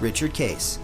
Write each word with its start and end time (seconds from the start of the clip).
Richard 0.00 0.32
Case. 0.32 0.78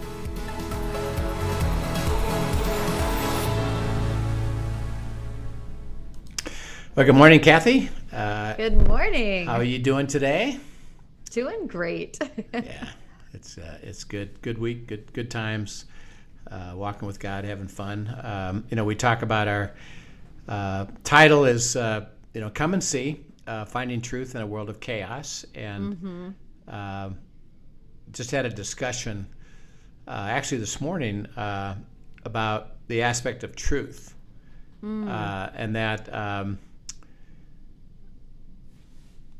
Well, 6.95 7.05
good 7.05 7.15
morning, 7.15 7.39
Kathy. 7.41 7.89
Uh, 8.13 8.53
Good 8.53 8.87
morning. 8.87 9.47
how 9.47 9.55
are 9.57 9.63
you 9.63 9.79
doing 9.79 10.07
today? 10.07 10.59
Doing 11.31 11.67
great. 11.67 12.17
yeah, 12.53 12.89
it's 13.33 13.57
uh, 13.57 13.79
it's 13.83 14.05
good. 14.05 14.41
Good 14.41 14.57
week. 14.57 14.87
Good 14.87 15.11
good 15.11 15.29
times. 15.29 15.85
Uh, 16.49 16.71
walking 16.75 17.05
with 17.05 17.19
God, 17.19 17.43
having 17.43 17.67
fun. 17.67 18.15
Um, 18.23 18.63
you 18.69 18.75
know, 18.77 18.85
we 18.85 18.95
talk 18.95 19.23
about 19.23 19.49
our 19.49 19.73
uh, 20.47 20.85
title 21.03 21.43
is 21.43 21.75
uh, 21.75 22.05
you 22.33 22.39
know 22.39 22.49
come 22.49 22.73
and 22.73 22.81
see, 22.83 23.25
uh, 23.47 23.65
finding 23.65 23.99
truth 23.99 24.35
in 24.35 24.41
a 24.41 24.47
world 24.47 24.69
of 24.69 24.79
chaos, 24.79 25.45
and 25.53 26.33
um, 26.69 27.17
just 28.15 28.31
had 28.31 28.45
a 28.45 28.49
discussion 28.49 29.27
uh, 30.07 30.11
actually 30.29 30.57
this 30.57 30.79
morning 30.81 31.25
uh, 31.37 31.75
about 32.23 32.71
the 32.87 33.01
aspect 33.03 33.43
of 33.43 33.55
truth, 33.55 34.15
uh, 34.83 35.49
and 35.55 35.75
that. 35.75 36.11
Um, 36.13 36.57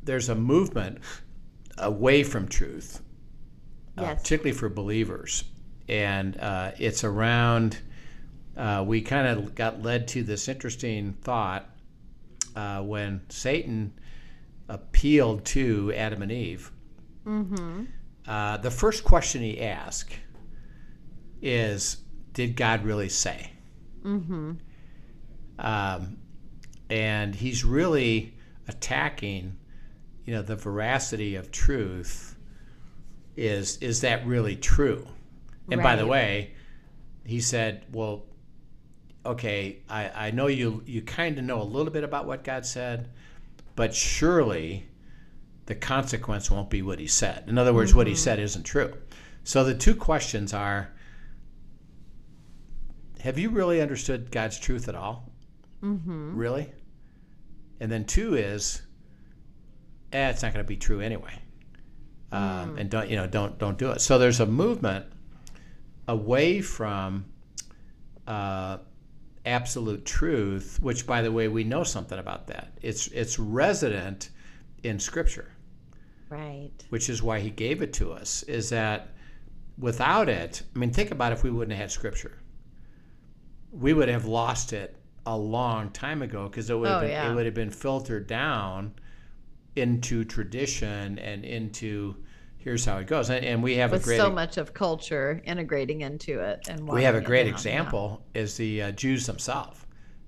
there's 0.03 0.29
a 0.29 0.35
movement 0.35 0.99
away 1.79 2.23
from 2.23 2.47
truth, 2.47 3.01
uh, 3.97 4.01
Yes. 4.03 4.21
particularly 4.21 4.51
for 4.57 4.69
believers, 4.69 5.43
and 5.89 6.37
uh, 6.39 6.71
it's 6.77 7.03
around. 7.03 7.79
Uh, 8.55 8.83
we 8.87 9.01
kind 9.01 9.27
of 9.27 9.55
got 9.55 9.81
led 9.81 10.07
to 10.09 10.21
this 10.23 10.47
interesting 10.47 11.13
thought 11.21 11.67
uh, 12.55 12.81
when 12.81 13.21
Satan 13.29 13.93
appealed 14.69 15.43
to 15.45 15.91
Adam 15.93 16.21
and 16.21 16.31
Eve. 16.31 16.71
Uh, 18.27 18.57
the 18.57 18.71
first 18.71 19.03
question 19.03 19.41
he 19.41 19.61
asked 19.61 20.13
is, 21.41 21.97
"Did 22.33 22.55
God 22.55 22.83
really 22.83 23.09
say?" 23.09 23.51
Um, 25.59 26.17
and 26.89 27.35
he's 27.35 27.63
really 27.63 28.33
attacking 28.67 29.57
you 30.25 30.33
know 30.33 30.41
the 30.41 30.55
veracity 30.55 31.35
of 31.35 31.51
truth 31.51 32.35
is 33.37 33.77
is 33.77 34.01
that 34.01 34.25
really 34.25 34.55
true? 34.55 35.07
And 35.71 35.81
by 35.81 35.95
the 35.95 36.05
way 36.07 36.51
he 37.25 37.39
said 37.41 37.85
well 37.91 38.23
okay 39.25 39.79
i 39.89 40.27
i 40.27 40.31
know 40.31 40.47
you 40.47 40.83
you 40.85 41.01
kind 41.01 41.37
of 41.39 41.43
know 41.43 41.61
a 41.61 41.63
little 41.63 41.91
bit 41.91 42.03
about 42.03 42.27
what 42.27 42.43
god 42.43 42.65
said 42.65 43.09
but 43.75 43.93
surely 43.93 44.87
the 45.67 45.75
consequence 45.75 46.51
won't 46.51 46.69
be 46.69 46.81
what 46.81 46.99
he 46.99 47.07
said 47.07 47.43
in 47.47 47.57
other 47.57 47.73
words 47.73 47.93
what 47.93 48.07
he 48.07 48.15
said 48.15 48.39
isn't 48.39 48.63
true 48.63 48.93
so 49.43 49.63
the 49.63 49.75
two 49.75 49.95
questions 49.95 50.53
are 50.53 50.91
have 53.19 53.37
you 53.37 53.49
really 53.49 53.81
understood 53.81 54.31
god's 54.31 54.59
truth 54.59 54.87
at 54.87 54.95
all 54.95 55.31
mm-hmm. 55.81 56.35
really 56.35 56.71
and 57.79 57.91
then 57.91 58.05
two 58.05 58.35
is 58.35 58.81
eh, 60.15 60.29
it's 60.29 60.41
not 60.41 60.53
going 60.53 60.63
to 60.63 60.67
be 60.67 60.77
true 60.77 61.01
anyway. 61.01 61.33
Um, 62.31 62.77
And 62.77 62.89
don't 62.89 63.09
you 63.09 63.15
know? 63.15 63.27
Don't 63.27 63.57
don't 63.57 63.77
do 63.77 63.91
it. 63.91 64.01
So 64.01 64.17
there's 64.17 64.39
a 64.39 64.45
movement 64.45 65.05
away 66.07 66.61
from 66.61 67.25
uh, 68.27 68.77
absolute 69.45 70.05
truth, 70.05 70.79
which, 70.81 71.05
by 71.05 71.21
the 71.21 71.31
way, 71.31 71.47
we 71.47 71.63
know 71.63 71.83
something 71.83 72.17
about 72.17 72.47
that. 72.47 72.77
It's 72.81 73.07
it's 73.07 73.37
resident 73.39 74.29
in 74.83 74.99
Scripture, 74.99 75.51
right. 76.29 76.71
which 76.89 77.09
is 77.09 77.21
why 77.23 77.39
He 77.39 77.49
gave 77.49 77.81
it 77.81 77.93
to 77.93 78.11
us. 78.11 78.43
Is 78.43 78.69
that 78.69 79.09
without 79.77 80.29
it? 80.29 80.63
I 80.75 80.79
mean, 80.79 80.91
think 80.91 81.11
about 81.11 81.31
if 81.33 81.43
we 81.43 81.49
wouldn't 81.51 81.71
have 81.73 81.81
had 81.81 81.91
Scripture, 81.91 82.39
we 83.71 83.93
would 83.93 84.09
have 84.09 84.25
lost 84.25 84.73
it 84.73 84.95
a 85.25 85.37
long 85.37 85.89
time 85.89 86.21
ago 86.21 86.47
because 86.47 86.69
it 86.69 86.75
would 86.77 86.87
have 86.87 86.97
Oh, 86.97 87.01
been, 87.01 87.09
yeah. 87.11 87.31
it 87.31 87.35
would 87.35 87.45
have 87.45 87.55
been 87.55 87.71
filtered 87.71 88.27
down 88.27 88.93
into 89.75 90.23
tradition 90.23 91.17
and 91.19 91.43
into 91.43 92.15
here's 92.57 92.85
how 92.85 92.97
it 92.97 93.05
goes 93.07 93.29
and, 93.29 93.43
and 93.43 93.61
we 93.61 93.75
have 93.75 93.91
With 93.91 94.01
a 94.03 94.05
great 94.05 94.17
so 94.17 94.31
much 94.31 94.57
of 94.57 94.73
culture 94.73 95.41
integrating 95.45 96.01
into 96.01 96.39
it, 96.39 96.67
and 96.69 96.87
we 96.87 97.03
have 97.03 97.13
a 97.15 97.21
great 97.21 97.45
example 97.47 98.23
is 98.33 98.55
the 98.57 98.83
uh, 98.83 98.91
Jews 98.91 99.25
themselves 99.25 99.79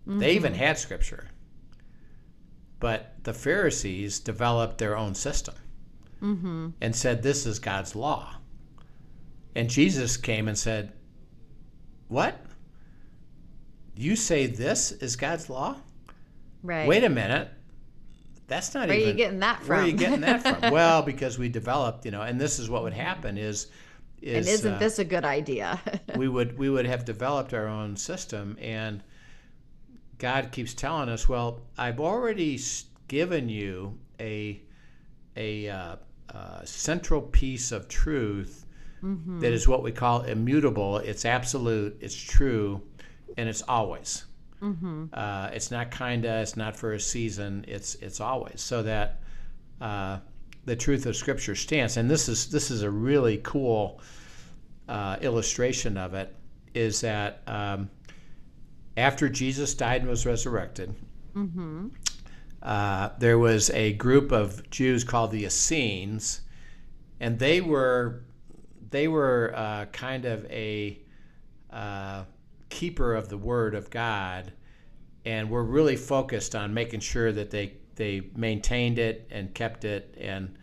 they 0.06 0.12
Mm-hmm. 0.14 0.24
even 0.24 0.54
had 0.54 0.78
scripture 0.78 1.28
but 2.80 3.16
the 3.24 3.34
Pharisees 3.34 4.20
developed 4.20 4.78
their 4.78 4.98
own 4.98 5.16
system 5.16 5.56
Mm-hmm. 6.22 6.70
and 6.82 6.96
said 6.96 7.22
this 7.24 7.46
is 7.46 7.60
God's 7.60 7.96
law 7.96 8.36
and 9.56 9.70
Jesus 9.70 10.18
came 10.18 10.48
and 10.48 10.58
said 10.58 10.94
what 12.08 12.40
you 13.96 14.16
say 14.16 14.46
this 14.48 14.92
is 14.92 15.16
God's 15.16 15.50
law 15.50 15.76
Right. 16.64 16.88
wait 16.88 17.04
a 17.04 17.10
minute 17.10 17.50
that's 18.48 18.74
not 18.74 18.88
Where 18.88 18.98
are 18.98 19.00
even 19.02 19.10
you 19.10 19.14
getting 19.16 19.40
that 19.40 19.60
from? 19.60 19.68
where 19.68 19.80
are 19.80 19.86
you 19.88 19.94
getting 19.94 20.22
that 20.22 20.42
from 20.42 20.72
well 20.72 21.02
because 21.04 21.38
we 21.38 21.50
developed 21.50 22.04
you 22.06 22.12
know 22.12 22.22
and 22.22 22.40
this 22.42 22.60
is 22.60 22.70
what 22.70 22.84
would 22.84 22.94
happen 22.94 23.38
is 23.38 23.68
is 24.22 24.36
and 24.48 24.48
isn't 24.48 24.74
uh, 24.74 24.80
this 24.80 24.98
a 24.98 25.06
good 25.06 25.24
idea? 25.24 25.80
we 26.16 26.28
would 26.28 26.58
we 26.58 26.70
would 26.70 26.88
have 26.88 27.06
developed 27.06 27.54
our 27.54 27.68
own 27.68 27.96
system 27.96 28.58
and 28.60 29.04
god 30.18 30.52
keeps 30.52 30.74
telling 30.74 31.10
us 31.10 31.30
well 31.30 31.62
i've 31.78 32.00
already 32.00 32.60
given 33.08 33.48
you 33.50 33.98
a 34.20 34.60
a 35.36 35.70
uh, 35.70 35.96
uh, 36.34 36.64
central 36.66 37.22
piece 37.22 37.72
of 37.72 37.88
truth 37.88 38.66
Mm-hmm. 39.04 39.42
that 39.42 39.54
is 39.54 39.68
what 39.68 39.84
we 39.84 39.92
call 39.92 40.24
immutable. 40.24 40.98
It's 40.98 41.24
absolute 41.24 41.98
it's 42.02 42.16
true 42.16 42.82
and 43.38 43.48
it's 43.48 43.62
always. 43.68 44.26
Mm-hmm. 44.60 45.06
uh, 45.14 45.50
it's 45.54 45.70
not 45.70 45.92
kinda 45.92 46.40
it's 46.42 46.58
not 46.58 46.76
for 46.76 46.94
a 46.94 47.00
season 47.00 47.64
it's 47.68 47.94
it's 47.96 48.20
always. 48.20 48.60
So 48.60 48.82
that 48.82 49.22
uh, 49.80 50.18
the 50.66 50.76
truth 50.76 51.06
of 51.06 51.16
scripture 51.16 51.54
stands. 51.54 51.98
And 51.98 52.10
this 52.10 52.28
is 52.28 52.50
this 52.50 52.72
is 52.72 52.82
a 52.82 52.90
really 52.90 53.38
cool 53.44 54.02
uh, 54.90 55.18
illustration 55.22 55.96
of 55.96 56.16
it 56.16 56.36
is 56.74 57.02
that 57.02 57.44
um, 57.46 57.90
after 58.98 59.30
jesus 59.30 59.74
died 59.76 60.02
and 60.02 60.10
was 60.10 60.26
resurrected 60.26 60.94
uh, 62.64 63.10
there 63.20 63.38
was 63.38 63.70
a 63.72 63.94
group 63.94 64.32
of 64.32 64.70
jews 64.70 65.04
called 65.04 65.32
the 65.32 65.46
essenes 65.46 66.42
and 67.20 67.40
they 67.40 67.62
were 67.62 68.24
they 68.90 69.08
were 69.08 69.54
uh, 69.56 69.86
kind 69.86 70.26
of 70.26 70.46
a 70.46 71.00
uh, 71.72 72.24
keeper 72.70 73.14
of 73.16 73.30
the 73.30 73.38
word 73.38 73.76
of 73.76 73.90
God, 73.90 74.54
and 75.26 75.50
were 75.50 75.64
really 75.64 75.96
focused 75.96 76.56
on 76.56 76.74
making 76.74 77.02
sure 77.02 77.32
that 77.32 77.52
they 77.52 77.74
they 77.96 78.30
maintained 78.36 79.00
it 79.00 79.28
and 79.32 79.54
kept 79.54 79.84
it 79.84 80.16
and 80.20 80.58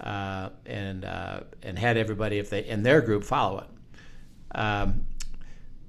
uh, 0.00 0.50
and 0.66 1.04
uh, 1.04 1.40
and 1.62 1.78
had 1.78 1.96
everybody 1.96 2.38
if 2.38 2.50
they 2.50 2.64
in 2.64 2.82
their 2.82 3.00
group 3.00 3.24
follow 3.24 3.58
it. 3.58 4.56
Um, 4.56 5.06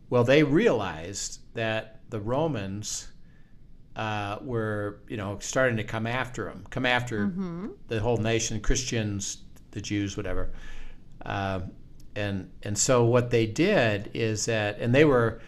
well, 0.10 0.24
they 0.24 0.44
realized 0.44 1.42
that 1.54 2.02
the 2.10 2.20
Romans 2.20 3.09
uh, 3.96 4.38
were, 4.42 5.00
you 5.08 5.18
know, 5.18 5.38
starting 5.40 5.78
to 5.78 5.84
come 5.84 6.08
after 6.08 6.46
them, 6.46 6.66
come 6.70 6.86
after 6.86 7.26
the 7.88 8.00
whole 8.00 8.18
nation, 8.18 8.60
Christians, 8.62 9.40
the 9.72 9.82
Jews, 9.82 10.16
whatever. 10.16 10.52
Um, 11.26 11.72
and 12.16 12.50
and 12.64 12.78
so 12.78 13.06
what 13.06 13.30
they 13.30 13.46
did 13.46 14.12
is 14.14 14.46
that, 14.46 14.80
and 14.80 14.94
they 14.94 15.06
were 15.06 15.42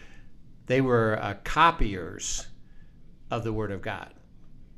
they 0.66 0.80
were 0.80 1.18
uh, 1.20 1.34
copiers 1.44 2.46
of 3.30 3.44
the 3.44 3.52
Word 3.52 3.72
of 3.72 3.82
God. 3.82 4.12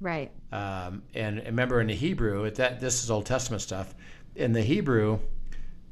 right. 0.01 0.31
Um, 0.53 1.03
and 1.15 1.43
remember 1.45 1.81
in 1.81 1.89
the 1.89 1.95
Hebrew, 1.95 2.49
that 2.51 2.81
this 2.81 3.03
is 3.03 3.11
Old 3.11 3.27
Testament 3.27 3.61
stuff. 3.63 3.95
In 4.37 4.53
the 4.53 4.63
Hebrew, 4.63 5.19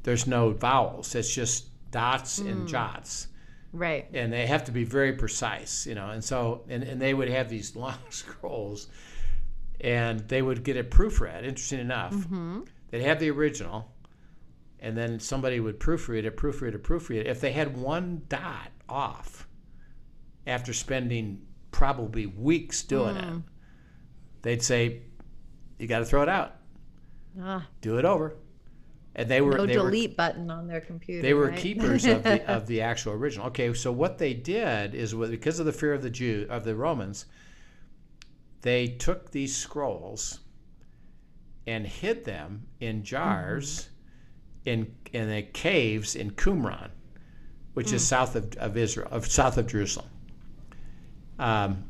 there's 0.03 0.25
no 0.25 0.51
vowels; 0.51 1.15
it's 1.15 1.33
just 1.33 1.67
dots 1.91 2.39
and 2.39 2.67
jots 2.67 3.27
Right. 3.73 4.07
and 4.13 4.31
they 4.31 4.45
have 4.45 4.65
to 4.65 4.71
be 4.71 4.83
very 4.83 5.13
precise, 5.13 5.87
you 5.87 5.95
know. 5.95 6.11
And 6.11 6.23
so, 6.23 6.63
and, 6.69 6.83
and 6.83 7.01
they 7.01 7.13
would 7.13 7.27
have 7.29 7.49
these 7.49 7.75
long 7.83 7.97
scrolls, 8.09 8.87
and 9.81 10.19
they 10.29 10.41
would 10.43 10.63
get 10.63 10.77
it 10.77 10.91
proofread. 10.91 11.43
Interesting 11.43 11.79
enough, 11.79 12.15
they'd 12.91 13.01
have 13.01 13.19
the 13.19 13.31
original, 13.31 13.91
and 14.79 14.95
then 14.95 15.19
somebody 15.19 15.59
would 15.59 15.79
proofread 15.79 16.23
it, 16.25 16.37
proofread 16.37 16.75
it, 16.75 16.83
proofread 16.83 17.21
it. 17.21 17.27
If 17.27 17.41
they 17.41 17.51
had 17.51 17.75
one 17.75 18.21
dot 18.29 18.69
off 18.87 19.47
after 20.45 20.71
spending 20.73 21.41
probably 21.71 22.27
weeks 22.27 22.83
doing 22.83 23.15
it, 23.17 23.41
they'd 24.43 24.61
say, 24.61 25.01
"You 25.79 25.87
got 25.87 25.99
to 25.99 26.05
throw 26.05 26.21
it 26.21 26.29
out. 26.29 26.57
Ah, 27.41 27.65
Do 27.81 27.97
it 27.97 28.05
over." 28.05 28.35
And 29.15 29.29
they 29.29 29.41
were 29.41 29.57
no 29.57 29.65
they 29.65 29.77
were 29.77 29.83
delete 29.83 30.17
button 30.17 30.49
on 30.49 30.67
their 30.67 30.81
computer. 30.81 31.21
they 31.21 31.35
were 31.35 31.49
right? 31.49 31.57
keepers 31.57 32.05
of 32.05 32.23
the 32.23 32.51
of 32.51 32.65
the 32.67 32.81
actual 32.81 33.13
original. 33.13 33.47
Okay, 33.47 33.73
so 33.73 33.91
what 33.91 34.17
they 34.17 34.33
did 34.33 34.95
is 34.95 35.13
with, 35.13 35.29
because 35.29 35.59
of 35.59 35.65
the 35.67 35.71
fear 35.71 35.93
of 35.93 36.01
the 36.01 36.09
Jew 36.09 36.47
of 36.49 36.63
the 36.63 36.75
Romans, 36.75 37.25
they 38.61 38.87
took 38.87 39.29
these 39.29 39.55
scrolls 39.55 40.39
and 41.67 41.85
hid 41.85 42.25
them 42.25 42.65
in 42.79 43.03
jars 43.03 43.89
in 44.65 44.95
in 45.11 45.29
the 45.29 45.43
caves 45.43 46.15
in 46.15 46.31
Qumran, 46.31 46.89
which 47.73 47.93
is 47.93 48.05
south 48.05 48.35
of, 48.35 48.55
of 48.57 48.77
Israel, 48.77 49.09
of 49.11 49.27
south 49.27 49.57
of 49.57 49.67
Jerusalem. 49.67 50.07
Um, 51.37 51.89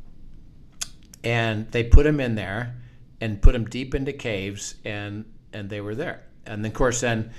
and 1.22 1.70
they 1.70 1.84
put 1.84 2.04
them 2.04 2.20
in 2.20 2.34
there 2.34 2.76
and 3.20 3.40
put 3.40 3.52
them 3.52 3.64
deep 3.64 3.94
into 3.94 4.12
caves, 4.12 4.74
and 4.84 5.24
and 5.52 5.70
they 5.70 5.80
were 5.80 5.94
there. 5.94 6.24
And 6.46 6.64
then, 6.64 6.70
of 6.70 6.76
course, 6.76 7.00
then 7.00 7.30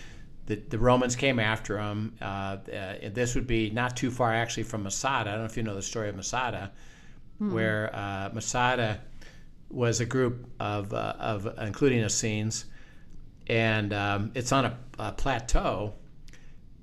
the, 0.46 0.56
the 0.56 0.80
Romans 0.80 1.16
came 1.16 1.40
after 1.40 1.76
them. 1.76 2.16
Uh, 2.22 2.26
uh, 2.26 2.96
this 3.14 3.36
would 3.36 3.48
be 3.48 3.70
not 3.70 3.96
too 3.98 4.12
far 4.12 4.34
actually 4.34 4.64
from 4.64 4.84
Masada. 4.84 5.30
I 5.30 5.34
don't 5.34 5.42
know 5.42 5.46
if 5.46 5.58
you 5.58 5.64
know 5.64 5.76
the 5.76 5.82
story 5.82 6.10
of 6.10 6.16
Masada, 6.16 6.72
where 7.40 7.96
uh, 7.96 8.30
Masada 8.34 9.02
was 9.70 10.00
a 10.00 10.06
group 10.06 10.48
of, 10.60 10.94
uh, 10.94 11.16
of 11.20 11.48
including 11.60 12.00
Essenes, 12.00 12.66
and 13.48 13.94
um, 13.94 14.32
it's 14.36 14.52
on 14.52 14.66
a, 14.66 14.78
a 15.00 15.12
plateau. 15.12 15.94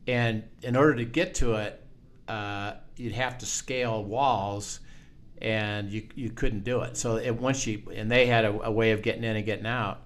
And 0.06 0.42
in 0.62 0.76
order 0.76 0.96
to 0.96 1.04
get 1.04 1.34
to 1.36 1.54
it, 1.54 1.82
uh, 2.28 2.74
you'd 2.96 3.12
have 3.12 3.38
to 3.38 3.46
scale 3.46 4.04
walls, 4.04 4.80
and 5.40 5.90
you, 5.90 6.08
you 6.14 6.30
couldn't 6.30 6.64
do 6.64 6.82
it. 6.82 6.96
So 6.96 7.16
it, 7.16 7.34
once 7.34 7.66
you 7.66 7.82
and 7.94 8.10
they 8.10 8.26
had 8.26 8.44
a, 8.44 8.66
a 8.66 8.70
way 8.70 8.92
of 8.92 9.02
getting 9.02 9.24
in 9.24 9.36
and 9.36 9.46
getting 9.46 9.66
out. 9.66 10.02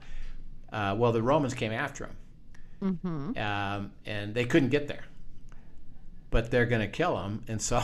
Uh, 0.73 0.95
well, 0.99 1.13
the 1.13 1.23
Romans 1.23 1.55
came 1.55 1.73
after 1.73 2.05
them, 2.07 2.17
um, 3.37 3.93
and 4.05 4.35
they 4.35 4.45
couldn't 4.45 4.71
get 4.71 4.89
there. 4.89 5.05
But 6.31 6.51
they're 6.51 6.67
going 6.67 6.83
to 6.83 6.89
kill 6.89 7.17
them, 7.17 7.43
and 7.49 7.61
so 7.63 7.83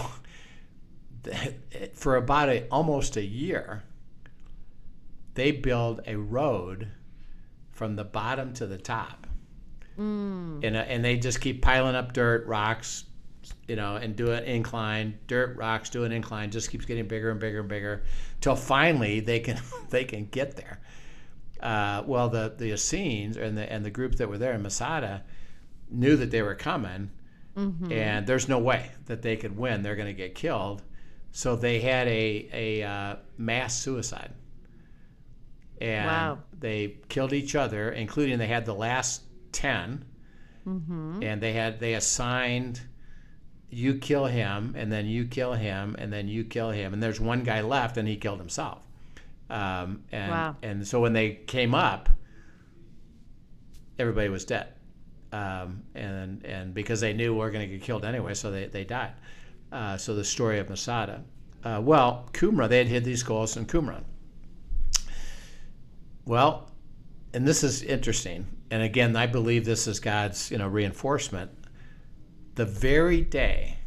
for 1.94 2.16
about 2.16 2.48
a, 2.48 2.66
almost 2.70 3.16
a 3.16 3.24
year, 3.24 3.84
they 5.34 5.52
build 5.52 6.00
a 6.06 6.16
road 6.16 6.88
from 7.70 7.96
the 7.96 8.04
bottom 8.04 8.52
to 8.54 8.66
the 8.66 8.78
top, 8.78 9.26
and 10.60 10.76
uh, 10.76 10.80
and 10.80 11.04
they 11.04 11.16
just 11.16 11.40
keep 11.40 11.62
piling 11.62 11.94
up 11.94 12.12
dirt, 12.12 12.46
rocks, 12.46 13.04
you 13.68 13.76
know, 13.76 13.96
and 13.96 14.16
do 14.16 14.32
an 14.32 14.44
incline, 14.44 15.18
dirt, 15.26 15.56
rocks, 15.56 15.90
do 15.90 16.04
an 16.04 16.12
incline, 16.12 16.50
just 16.50 16.70
keeps 16.70 16.84
getting 16.84 17.06
bigger 17.06 17.30
and 17.30 17.40
bigger 17.40 17.60
and 17.60 17.68
bigger, 17.68 18.02
till 18.40 18.56
finally 18.56 19.20
they 19.20 19.40
can 19.40 19.58
they 19.90 20.04
can 20.04 20.26
get 20.26 20.56
there. 20.56 20.80
Uh, 21.62 22.02
well, 22.06 22.28
the 22.28 22.54
the 22.56 22.72
Essenes 22.72 23.36
and 23.36 23.56
the 23.56 23.70
and 23.72 23.84
the 23.84 23.90
group 23.90 24.16
that 24.16 24.28
were 24.28 24.38
there 24.38 24.52
in 24.54 24.62
Masada 24.62 25.22
knew 25.90 26.16
that 26.16 26.30
they 26.30 26.42
were 26.42 26.54
coming, 26.54 27.10
and 27.90 28.26
there's 28.26 28.48
no 28.48 28.58
way 28.58 28.90
that 29.06 29.22
they 29.22 29.36
could 29.36 29.56
win. 29.56 29.82
They're 29.82 29.96
going 29.96 30.08
to 30.08 30.12
get 30.14 30.34
killed, 30.34 30.82
so 31.30 31.54
they 31.56 31.80
had 31.80 32.08
a 32.08 32.48
a 32.52 32.82
uh, 32.82 33.16
mass 33.38 33.78
suicide, 33.78 34.32
and 35.80 36.06
Wow. 36.06 36.38
they 36.58 36.96
killed 37.08 37.32
each 37.32 37.54
other, 37.54 37.90
including 37.90 38.38
they 38.38 38.46
had 38.46 38.66
the 38.66 38.74
last 38.74 39.22
10 39.52 40.04
and 41.20 41.40
they 41.42 41.52
had 41.52 41.80
they 41.80 41.94
assigned 41.94 42.80
you 43.70 43.94
kill 43.98 44.26
him 44.26 44.74
and 44.76 44.92
then 44.92 45.06
you 45.06 45.24
kill 45.26 45.54
him 45.54 45.96
and 45.98 46.12
then 46.12 46.28
you 46.28 46.44
kill 46.44 46.70
him. 46.70 46.92
And 46.92 47.02
there's 47.02 47.20
one 47.20 47.42
guy 47.42 47.60
left 47.62 47.96
and 47.96 48.06
he 48.06 48.16
killed 48.16 48.38
himself 48.38 48.86
um, 49.50 50.02
and 50.12 50.30
Wow. 50.30 50.56
and 50.62 50.86
so 50.86 51.00
when 51.00 51.12
they 51.12 51.30
came 51.46 51.74
up 51.74 52.08
everybody 53.98 54.28
was 54.28 54.44
dead. 54.44 54.68
Um, 55.32 55.82
and 55.94 56.44
and 56.44 56.74
because 56.74 57.00
they 57.00 57.12
knew 57.12 57.32
we 57.32 57.38
were 57.40 57.50
going 57.50 57.66
to 57.68 57.74
get 57.76 57.82
killed 57.84 58.04
anyway 58.04 58.34
so 58.34 58.50
they, 58.50 58.66
they 58.66 58.84
died. 58.84 59.12
Uh, 59.70 59.96
so 59.96 60.14
the 60.14 60.24
story 60.24 60.58
of 60.58 60.68
Masada. 60.68 61.24
Uh, 61.64 61.80
well 61.82 62.28
Qumran 62.32 62.68
they 62.68 62.78
had 62.78 62.88
hid 62.88 63.04
these 63.04 63.20
skulls 63.20 63.56
in 63.56 63.66
Qumran. 63.66 64.04
Well 66.24 66.70
and 67.34 67.46
this 67.46 67.64
is 67.64 67.82
interesting 67.82 68.46
and 68.70 68.82
again 68.82 69.16
i 69.16 69.26
believe 69.26 69.64
this 69.64 69.86
is 69.86 70.00
god's 70.00 70.50
you 70.50 70.58
know 70.58 70.68
reinforcement. 70.68 71.50
The 72.54 72.66
very 72.66 73.22
day 73.22 73.78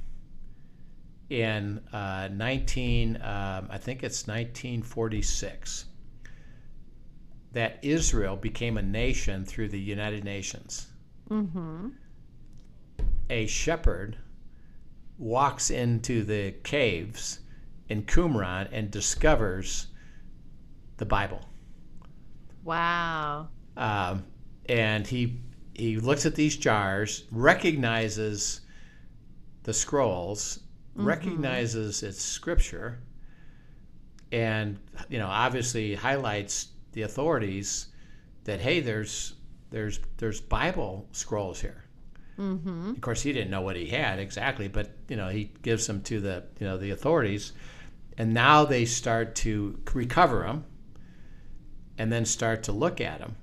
in 1.30 1.80
uh, 1.92 2.30
19 2.32 3.16
um, 3.18 3.68
i 3.70 3.78
think 3.78 4.04
it's 4.04 4.28
1946 4.28 5.86
that 7.54 7.80
israel 7.82 8.36
became 8.36 8.78
a 8.78 8.82
nation 8.82 9.46
through 9.46 9.70
the 9.70 9.80
united 9.80 10.24
nations. 10.24 10.88
A 13.30 13.48
shepherd 13.48 14.18
walks 15.18 15.72
into 15.72 16.24
the 16.24 16.52
caves 16.64 17.40
in 17.90 18.04
qumran 18.04 18.68
and 18.72 18.92
discovers 18.92 19.88
the 20.98 21.06
bible. 21.06 21.42
Wow. 22.64 23.48
um, 23.78 24.24
and 24.68 25.08
he 25.08 25.40
he 25.74 25.98
looks 25.98 26.26
at 26.26 26.36
these 26.36 26.56
jars, 26.58 27.24
recognizes 27.32 28.62
the 29.64 29.74
scrolls, 29.74 30.60
recognizes 30.96 32.04
its 32.04 32.22
scripture, 32.22 33.00
and 34.32 34.80
you 35.10 35.20
know 35.20 35.28
obviously 35.28 35.96
highlights 35.96 36.70
the 36.94 37.04
authorities 37.04 37.88
that 38.46 38.60
hey, 38.60 38.80
there's 38.80 39.36
there's 39.72 40.00
there's 40.18 40.40
Bible 40.40 41.08
scrolls 41.12 41.60
here. 41.60 41.84
Mm-hmm. 42.38 42.92
Of 42.92 43.02
course, 43.02 43.22
he 43.22 43.32
didn't 43.34 43.52
know 43.52 43.62
what 43.62 43.76
he 43.76 43.88
had 43.88 44.20
exactly, 44.20 44.68
but 44.68 44.92
you 45.10 45.16
know 45.16 45.30
he 45.30 45.52
gives 45.62 45.88
them 45.88 46.02
to 46.04 46.20
the 46.20 46.44
you 46.60 46.68
know 46.68 46.78
the 46.78 46.92
authorities, 46.92 47.54
and 48.18 48.34
now 48.34 48.66
they 48.66 48.86
start 48.86 49.36
to 49.36 49.80
recover 49.94 50.44
them 50.44 50.66
and 51.98 52.12
then 52.12 52.26
start 52.26 52.64
to 52.64 52.72
look 52.72 53.00
at 53.00 53.20
them. 53.20 53.36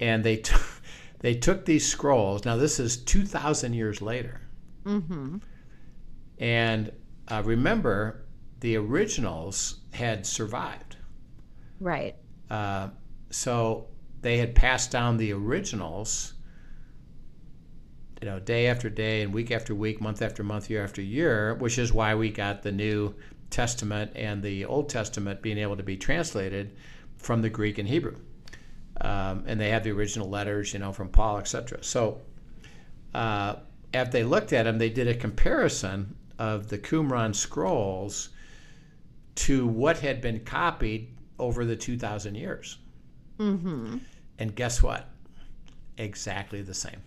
And 0.00 0.24
they 0.24 0.36
t- 0.36 0.54
they 1.20 1.34
took 1.34 1.64
these 1.64 1.90
scrolls. 1.90 2.44
Now 2.44 2.56
this 2.56 2.80
is 2.80 2.96
two 2.96 3.24
thousand 3.24 3.74
years 3.74 4.00
later. 4.00 4.40
Mm-hmm. 4.84 5.38
And 6.40 6.92
uh, 7.28 7.42
remember, 7.44 8.24
the 8.60 8.76
originals 8.76 9.80
had 9.92 10.26
survived. 10.26 10.96
Right. 11.80 12.16
Uh, 12.50 12.88
so 13.30 13.88
they 14.20 14.38
had 14.38 14.54
passed 14.54 14.90
down 14.90 15.16
the 15.16 15.32
originals. 15.32 16.34
You 18.20 18.28
know, 18.28 18.40
day 18.40 18.66
after 18.66 18.90
day 18.90 19.22
and 19.22 19.32
week 19.32 19.52
after 19.52 19.74
week, 19.74 20.00
month 20.00 20.22
after 20.22 20.42
month, 20.42 20.68
year 20.68 20.82
after 20.82 21.00
year, 21.00 21.54
which 21.54 21.78
is 21.78 21.92
why 21.92 22.14
we 22.16 22.30
got 22.30 22.62
the 22.62 22.72
New 22.72 23.14
Testament 23.50 24.12
and 24.16 24.42
the 24.42 24.64
Old 24.64 24.88
Testament 24.88 25.40
being 25.40 25.58
able 25.58 25.76
to 25.76 25.84
be 25.84 25.96
translated 25.96 26.74
from 27.16 27.42
the 27.42 27.48
Greek 27.48 27.78
and 27.78 27.88
Hebrew. 27.88 28.16
Um, 29.00 29.44
and 29.46 29.60
they 29.60 29.70
have 29.70 29.84
the 29.84 29.92
original 29.92 30.28
letters, 30.28 30.72
you 30.72 30.80
know, 30.80 30.92
from 30.92 31.08
Paul, 31.10 31.38
etc. 31.38 31.84
So, 31.84 32.22
uh, 33.14 33.56
after 33.94 34.12
they 34.12 34.24
looked 34.24 34.52
at 34.52 34.64
them, 34.64 34.78
they 34.78 34.90
did 34.90 35.06
a 35.06 35.14
comparison 35.14 36.16
of 36.38 36.68
the 36.68 36.78
Qumran 36.78 37.34
scrolls 37.34 38.30
to 39.36 39.66
what 39.66 39.98
had 39.98 40.20
been 40.20 40.40
copied 40.40 41.16
over 41.38 41.64
the 41.64 41.76
2,000 41.76 42.34
years. 42.34 42.78
Mm-hmm. 43.38 43.98
And 44.38 44.54
guess 44.54 44.82
what? 44.82 45.08
Exactly 45.96 46.62
the 46.62 46.74
same. 46.74 47.00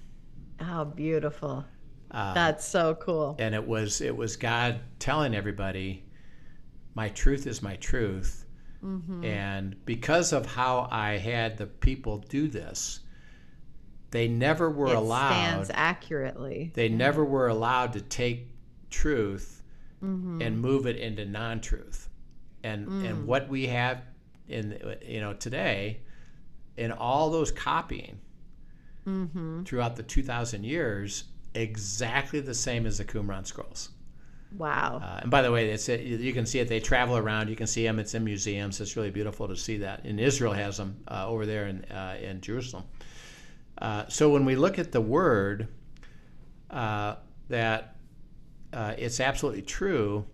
How 0.59 0.83
beautiful. 0.83 1.65
Uh, 2.11 2.33
That's 2.33 2.65
so 2.67 2.95
cool. 2.95 3.35
and 3.39 3.55
it 3.55 3.65
was 3.65 4.01
it 4.01 4.15
was 4.15 4.35
God 4.35 4.81
telling 4.99 5.33
everybody, 5.33 6.03
"My 6.93 7.07
truth 7.07 7.47
is 7.47 7.61
my 7.61 7.77
truth," 7.77 8.45
and 9.23 9.75
because 9.85 10.33
of 10.33 10.45
how 10.45 10.89
I 10.91 11.17
had 11.17 11.57
the 11.57 11.67
people 11.67 12.17
do 12.17 12.49
this, 12.49 12.99
they 14.11 14.27
never 14.27 14.69
were 14.69 14.87
it 14.89 14.95
allowed. 14.95 15.29
stands 15.31 15.71
accurately. 15.73 16.71
They 16.73 16.89
never 16.89 17.23
were 17.23 17.47
allowed 17.47 17.93
to 17.93 18.01
take 18.01 18.50
truth 18.91 19.63
and 20.01 20.59
move 20.59 20.85
it 20.87 20.97
into 20.97 21.25
non-truth, 21.25 22.09
and 22.63 22.87
and 23.05 23.27
what 23.27 23.47
we 23.49 23.67
have 23.67 24.01
in 24.47 24.79
you 25.05 25.19
know 25.19 25.33
today, 25.33 26.01
in 26.77 26.91
all 26.91 27.29
those 27.29 27.51
copying 27.51 28.19
throughout 29.65 29.95
the 29.95 30.03
two 30.03 30.23
thousand 30.23 30.63
years, 30.63 31.25
exactly 31.53 32.39
the 32.39 32.53
same 32.53 32.85
as 32.85 32.97
the 32.97 33.05
Qumran 33.05 33.45
scrolls. 33.45 33.89
Wow. 34.57 34.99
Uh, 35.01 35.19
and 35.21 35.31
by 35.31 35.41
the 35.41 35.51
way, 35.51 35.69
it's 35.69 35.87
you 35.87 36.33
can 36.33 36.45
see 36.45 36.59
it. 36.59 36.67
They 36.67 36.79
travel 36.79 37.15
around. 37.15 37.49
You 37.49 37.55
can 37.55 37.67
see 37.67 37.83
them. 37.83 37.99
It's 37.99 38.13
in 38.15 38.23
museums. 38.23 38.81
It's 38.81 38.95
really 38.97 39.11
beautiful 39.11 39.47
to 39.47 39.55
see 39.55 39.77
that. 39.77 40.03
And 40.03 40.19
Israel 40.19 40.53
has 40.53 40.77
them 40.77 40.97
uh, 41.07 41.27
over 41.27 41.45
there 41.45 41.67
in 41.67 41.85
uh, 41.85 42.17
in 42.21 42.41
Jerusalem. 42.41 42.83
Uh, 43.77 44.05
so 44.09 44.29
when 44.29 44.45
we 44.45 44.55
look 44.55 44.77
at 44.77 44.91
the 44.91 45.01
word, 45.01 45.67
uh, 46.69 47.15
that 47.47 47.95
uh, 48.73 48.93
it's 48.97 49.19
absolutely 49.19 49.61
true, 49.61 50.25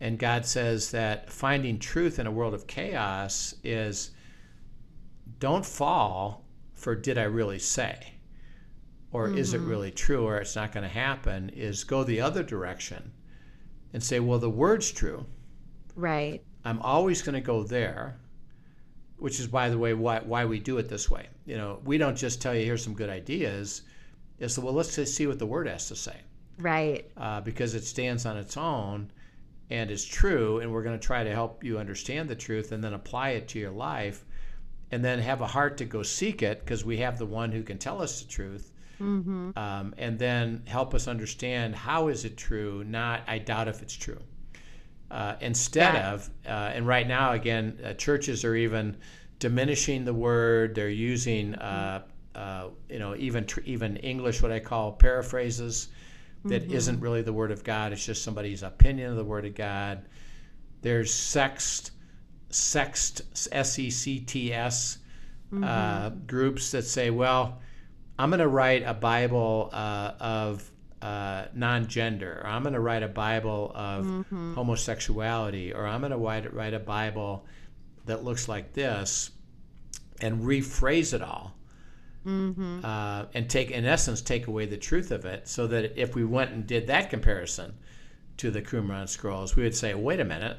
and 0.00 0.18
God 0.18 0.46
says 0.46 0.90
that 0.92 1.30
finding 1.30 1.78
truth 1.78 2.18
in 2.18 2.26
a 2.26 2.30
world 2.30 2.54
of 2.54 2.66
chaos 2.66 3.54
is 3.64 4.12
don't 5.38 5.66
fall 5.66 6.44
for 6.72 6.94
did 6.94 7.18
I 7.18 7.24
really 7.24 7.58
say? 7.58 8.14
Or 9.10 9.28
mm-hmm. 9.28 9.38
is 9.38 9.54
it 9.54 9.60
mm-hmm. 9.60 9.70
really 9.70 9.90
true 9.90 10.24
or 10.24 10.38
it's 10.38 10.54
not 10.54 10.72
going 10.72 10.84
to 10.84 10.88
happen? 10.88 11.50
Is 11.50 11.84
go 11.84 12.04
the 12.04 12.20
other 12.20 12.42
direction 12.42 13.12
and 13.92 14.02
say, 14.02 14.20
well, 14.20 14.38
the 14.38 14.50
word's 14.50 14.90
true. 14.90 15.26
Right. 15.96 16.42
I'm 16.64 16.80
always 16.82 17.22
going 17.22 17.34
to 17.34 17.40
go 17.40 17.62
there, 17.62 18.20
which 19.16 19.40
is, 19.40 19.46
by 19.46 19.70
the 19.70 19.78
way, 19.78 19.94
why, 19.94 20.20
why 20.20 20.44
we 20.44 20.60
do 20.60 20.78
it 20.78 20.88
this 20.88 21.10
way. 21.10 21.26
You 21.46 21.56
know, 21.56 21.80
we 21.84 21.98
don't 21.98 22.16
just 22.16 22.42
tell 22.42 22.54
you, 22.54 22.64
here's 22.64 22.84
some 22.84 22.94
good 22.94 23.08
ideas. 23.08 23.82
It's, 24.38 24.58
well, 24.58 24.74
let's 24.74 24.94
just 24.94 25.16
see 25.16 25.26
what 25.26 25.38
the 25.38 25.46
word 25.46 25.66
has 25.66 25.88
to 25.88 25.96
say. 25.96 26.16
Right. 26.58 27.10
Uh, 27.16 27.40
because 27.40 27.74
it 27.74 27.84
stands 27.84 28.26
on 28.26 28.36
its 28.36 28.56
own 28.56 29.10
and 29.70 29.90
is 29.90 30.04
true, 30.04 30.60
and 30.60 30.72
we're 30.72 30.82
going 30.82 30.98
to 30.98 31.06
try 31.06 31.22
to 31.24 31.30
help 31.30 31.62
you 31.62 31.78
understand 31.78 32.28
the 32.28 32.34
truth 32.34 32.72
and 32.72 32.82
then 32.82 32.94
apply 32.94 33.30
it 33.30 33.48
to 33.48 33.58
your 33.58 33.70
life 33.70 34.24
and 34.90 35.04
then 35.04 35.18
have 35.18 35.40
a 35.40 35.46
heart 35.46 35.76
to 35.78 35.84
go 35.84 36.02
seek 36.02 36.42
it 36.42 36.60
because 36.60 36.84
we 36.84 36.98
have 36.98 37.18
the 37.18 37.26
one 37.26 37.52
who 37.52 37.62
can 37.62 37.78
tell 37.78 38.00
us 38.00 38.22
the 38.22 38.28
truth. 38.28 38.72
Mm-hmm. 39.00 39.50
Um, 39.56 39.94
and 39.96 40.18
then 40.18 40.62
help 40.66 40.94
us 40.94 41.06
understand 41.06 41.74
how 41.74 42.08
is 42.08 42.24
it 42.24 42.36
true, 42.36 42.82
not 42.84 43.20
I 43.26 43.38
doubt 43.38 43.68
if 43.68 43.82
it's 43.82 43.94
true. 43.94 44.20
Uh, 45.10 45.36
instead 45.40 45.94
yeah. 45.94 46.12
of, 46.12 46.30
uh, 46.46 46.50
and 46.74 46.86
right 46.86 47.06
now, 47.06 47.32
again, 47.32 47.78
uh, 47.84 47.92
churches 47.94 48.44
are 48.44 48.54
even 48.54 48.96
diminishing 49.38 50.04
the 50.04 50.12
word. 50.12 50.74
They're 50.74 50.88
using, 50.88 51.54
uh, 51.54 52.02
uh, 52.34 52.68
you 52.90 52.98
know, 52.98 53.14
even 53.16 53.46
tr- 53.46 53.60
even 53.64 53.96
English, 53.98 54.42
what 54.42 54.52
I 54.52 54.58
call 54.58 54.92
paraphrases, 54.92 55.88
that 56.44 56.62
mm-hmm. 56.62 56.74
not 56.94 57.00
really 57.00 57.22
the 57.22 57.32
word 57.32 57.50
of 57.50 57.64
God. 57.64 57.92
It's 57.92 58.04
just 58.04 58.22
somebody's 58.22 58.62
opinion 58.62 59.10
of 59.10 59.16
the 59.16 59.24
word 59.24 59.44
of 59.44 59.54
God. 59.54 60.02
There's 60.82 61.12
sext 61.12 61.90
sext 62.50 63.22
S 63.52 63.78
E 63.78 63.90
C 63.90 64.20
T 64.20 64.52
S 64.52 64.98
mm-hmm. 65.52 65.64
uh, 65.64 66.10
groups 66.26 66.70
that 66.70 66.84
say, 66.84 67.10
well, 67.10 67.60
I'm 68.18 68.30
going 68.30 68.40
to 68.40 68.48
write 68.48 68.82
a 68.84 68.94
Bible 68.94 69.70
uh, 69.72 70.12
of 70.20 70.70
uh, 71.02 71.46
non-gender, 71.54 72.42
or 72.42 72.46
I'm 72.48 72.62
going 72.62 72.74
to 72.74 72.80
write 72.80 73.02
a 73.02 73.08
Bible 73.08 73.70
of 73.74 74.04
mm-hmm. 74.06 74.54
homosexuality, 74.54 75.72
or 75.72 75.86
I'm 75.86 76.00
going 76.00 76.12
to 76.12 76.16
write 76.16 76.52
write 76.54 76.74
a 76.74 76.80
Bible 76.80 77.46
that 78.06 78.24
looks 78.24 78.48
like 78.48 78.72
this, 78.72 79.30
and 80.20 80.42
rephrase 80.42 81.14
it 81.14 81.22
all. 81.22 81.54
Mm-hmm. 82.28 82.84
Uh, 82.84 83.24
and 83.32 83.48
take, 83.48 83.70
in 83.70 83.86
essence, 83.86 84.20
take 84.20 84.48
away 84.48 84.66
the 84.66 84.76
truth 84.76 85.10
of 85.10 85.24
it, 85.24 85.48
so 85.48 85.66
that 85.68 85.98
if 85.98 86.14
we 86.14 86.24
went 86.24 86.50
and 86.52 86.66
did 86.66 86.86
that 86.88 87.08
comparison 87.08 87.74
to 88.36 88.50
the 88.50 88.60
Qumran 88.60 89.08
scrolls, 89.08 89.56
we 89.56 89.62
would 89.62 89.74
say, 89.74 89.94
"Wait 89.94 90.20
a 90.20 90.24
minute, 90.24 90.58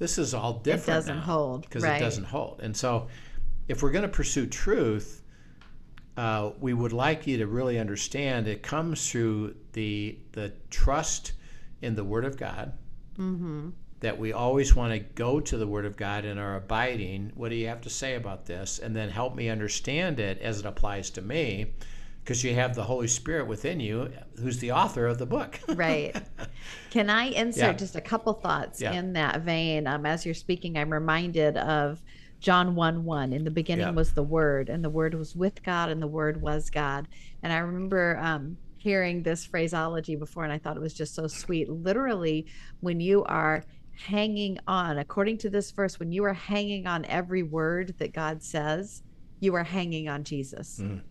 this 0.00 0.16
is 0.16 0.32
all 0.32 0.54
different. 0.54 0.88
It 0.88 0.92
doesn't 0.92 1.18
hold 1.18 1.62
because 1.62 1.82
right. 1.82 2.00
it 2.00 2.04
doesn't 2.04 2.24
hold. 2.24 2.60
And 2.62 2.76
so, 2.76 3.08
if 3.68 3.82
we're 3.82 3.90
going 3.90 4.02
to 4.02 4.08
pursue 4.08 4.46
truth, 4.46 5.22
uh, 6.16 6.50
we 6.58 6.72
would 6.72 6.92
like 6.92 7.26
you 7.26 7.38
to 7.38 7.46
really 7.46 7.78
understand 7.78 8.48
it 8.48 8.62
comes 8.62 9.10
through 9.10 9.54
the 9.72 10.18
the 10.32 10.52
trust 10.70 11.32
in 11.82 11.94
the 11.94 12.04
Word 12.04 12.24
of 12.24 12.36
God. 12.36 12.72
Mm-hmm. 13.18 13.70
That 14.00 14.18
we 14.18 14.32
always 14.32 14.74
want 14.74 14.92
to 14.92 14.98
go 14.98 15.40
to 15.40 15.56
the 15.58 15.66
Word 15.66 15.84
of 15.84 15.96
God 15.96 16.24
and 16.24 16.40
are 16.40 16.56
abiding. 16.56 17.32
What 17.34 17.50
do 17.50 17.54
you 17.54 17.68
have 17.68 17.82
to 17.82 17.90
say 17.90 18.14
about 18.14 18.46
this? 18.46 18.78
And 18.78 18.96
then 18.96 19.10
help 19.10 19.34
me 19.34 19.48
understand 19.50 20.18
it 20.18 20.40
as 20.40 20.58
it 20.58 20.66
applies 20.66 21.10
to 21.10 21.22
me 21.22 21.74
because 22.24 22.44
you 22.44 22.54
have 22.54 22.74
the 22.74 22.84
Holy 22.84 23.08
Spirit 23.08 23.46
within 23.46 23.80
you, 23.80 24.10
who's 24.38 24.58
the 24.58 24.72
author 24.72 25.06
of 25.06 25.18
the 25.18 25.26
book. 25.26 25.58
right. 25.68 26.14
Can 26.90 27.10
I 27.10 27.24
insert 27.24 27.62
yeah. 27.62 27.72
just 27.72 27.96
a 27.96 28.00
couple 28.00 28.32
thoughts 28.34 28.80
yeah. 28.80 28.92
in 28.92 29.14
that 29.14 29.40
vein? 29.42 29.86
Um, 29.86 30.06
as 30.06 30.24
you're 30.24 30.34
speaking, 30.34 30.78
I'm 30.78 30.92
reminded 30.92 31.56
of 31.56 32.00
John 32.40 32.74
1 32.74 33.04
1. 33.04 33.32
In 33.32 33.44
the 33.44 33.50
beginning 33.50 33.86
yeah. 33.86 33.92
was 33.92 34.12
the 34.12 34.22
Word, 34.22 34.68
and 34.68 34.84
the 34.84 34.90
Word 34.90 35.14
was 35.14 35.34
with 35.34 35.62
God, 35.62 35.90
and 35.90 36.00
the 36.00 36.06
Word 36.06 36.40
was 36.40 36.70
God. 36.70 37.08
And 37.42 37.52
I 37.52 37.58
remember 37.58 38.18
um, 38.18 38.56
hearing 38.76 39.22
this 39.22 39.44
phraseology 39.44 40.16
before, 40.16 40.44
and 40.44 40.52
I 40.52 40.58
thought 40.58 40.76
it 40.76 40.82
was 40.82 40.94
just 40.94 41.14
so 41.14 41.26
sweet. 41.26 41.68
Literally, 41.68 42.46
when 42.80 43.00
you 43.00 43.24
are 43.24 43.64
hanging 44.00 44.58
on, 44.66 44.98
according 44.98 45.38
to 45.38 45.50
this 45.50 45.70
verse, 45.70 45.98
when 45.98 46.12
you 46.12 46.24
are 46.24 46.34
hanging 46.34 46.86
on 46.86 47.04
every 47.04 47.42
word 47.42 47.94
that 47.98 48.12
God 48.12 48.42
says, 48.42 49.02
you 49.40 49.54
are 49.54 49.64
hanging 49.64 50.08
on 50.08 50.24
Jesus. 50.24 50.80
Mm. 50.82 51.02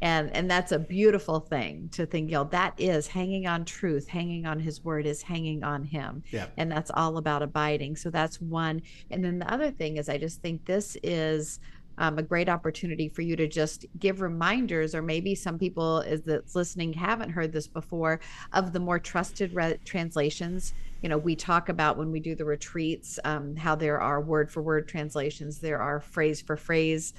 And 0.00 0.34
and 0.34 0.48
that's 0.48 0.70
a 0.70 0.78
beautiful 0.78 1.40
thing 1.40 1.88
to 1.90 2.06
think 2.06 2.30
you 2.30 2.36
know 2.36 2.44
that 2.44 2.72
is 2.78 3.08
hanging 3.08 3.48
on 3.48 3.64
truth 3.64 4.06
hanging 4.06 4.46
on 4.46 4.60
his 4.60 4.84
word 4.84 5.06
is 5.06 5.22
hanging 5.22 5.64
on 5.64 5.82
him. 5.82 6.22
Yeah. 6.30 6.46
and 6.56 6.70
that's 6.70 6.92
all 6.94 7.16
about 7.16 7.42
abiding. 7.42 7.96
So 7.96 8.08
that's 8.08 8.40
one. 8.40 8.82
And 9.10 9.24
then 9.24 9.40
the 9.40 9.52
other 9.52 9.72
thing 9.72 9.96
is 9.96 10.08
i 10.08 10.16
just 10.16 10.40
think 10.40 10.64
this 10.64 10.96
is 11.02 11.58
um, 11.98 12.18
a 12.18 12.22
great 12.22 12.48
opportunity 12.48 13.08
for 13.08 13.22
you 13.22 13.36
to 13.36 13.46
just 13.46 13.86
give 13.98 14.20
reminders 14.20 14.94
or 14.94 15.02
maybe 15.02 15.34
some 15.34 15.58
people 15.58 16.00
is 16.00 16.22
that's 16.22 16.54
listening 16.54 16.92
haven't 16.92 17.30
heard 17.30 17.52
this 17.52 17.66
before 17.66 18.20
of 18.52 18.72
the 18.72 18.80
more 18.80 18.98
trusted 18.98 19.54
re- 19.54 19.78
translations 19.84 20.72
you 21.02 21.08
know 21.08 21.18
we 21.18 21.36
talk 21.36 21.68
about 21.68 21.96
when 21.96 22.10
we 22.10 22.20
do 22.20 22.34
the 22.34 22.44
retreats 22.44 23.18
um, 23.24 23.54
how 23.56 23.74
there 23.74 24.00
are 24.00 24.20
word 24.20 24.50
for 24.50 24.62
word 24.62 24.88
translations 24.88 25.58
there 25.58 25.80
are 25.80 26.00
phrase 26.00 26.40
for 26.40 26.56
phrase 26.56 27.12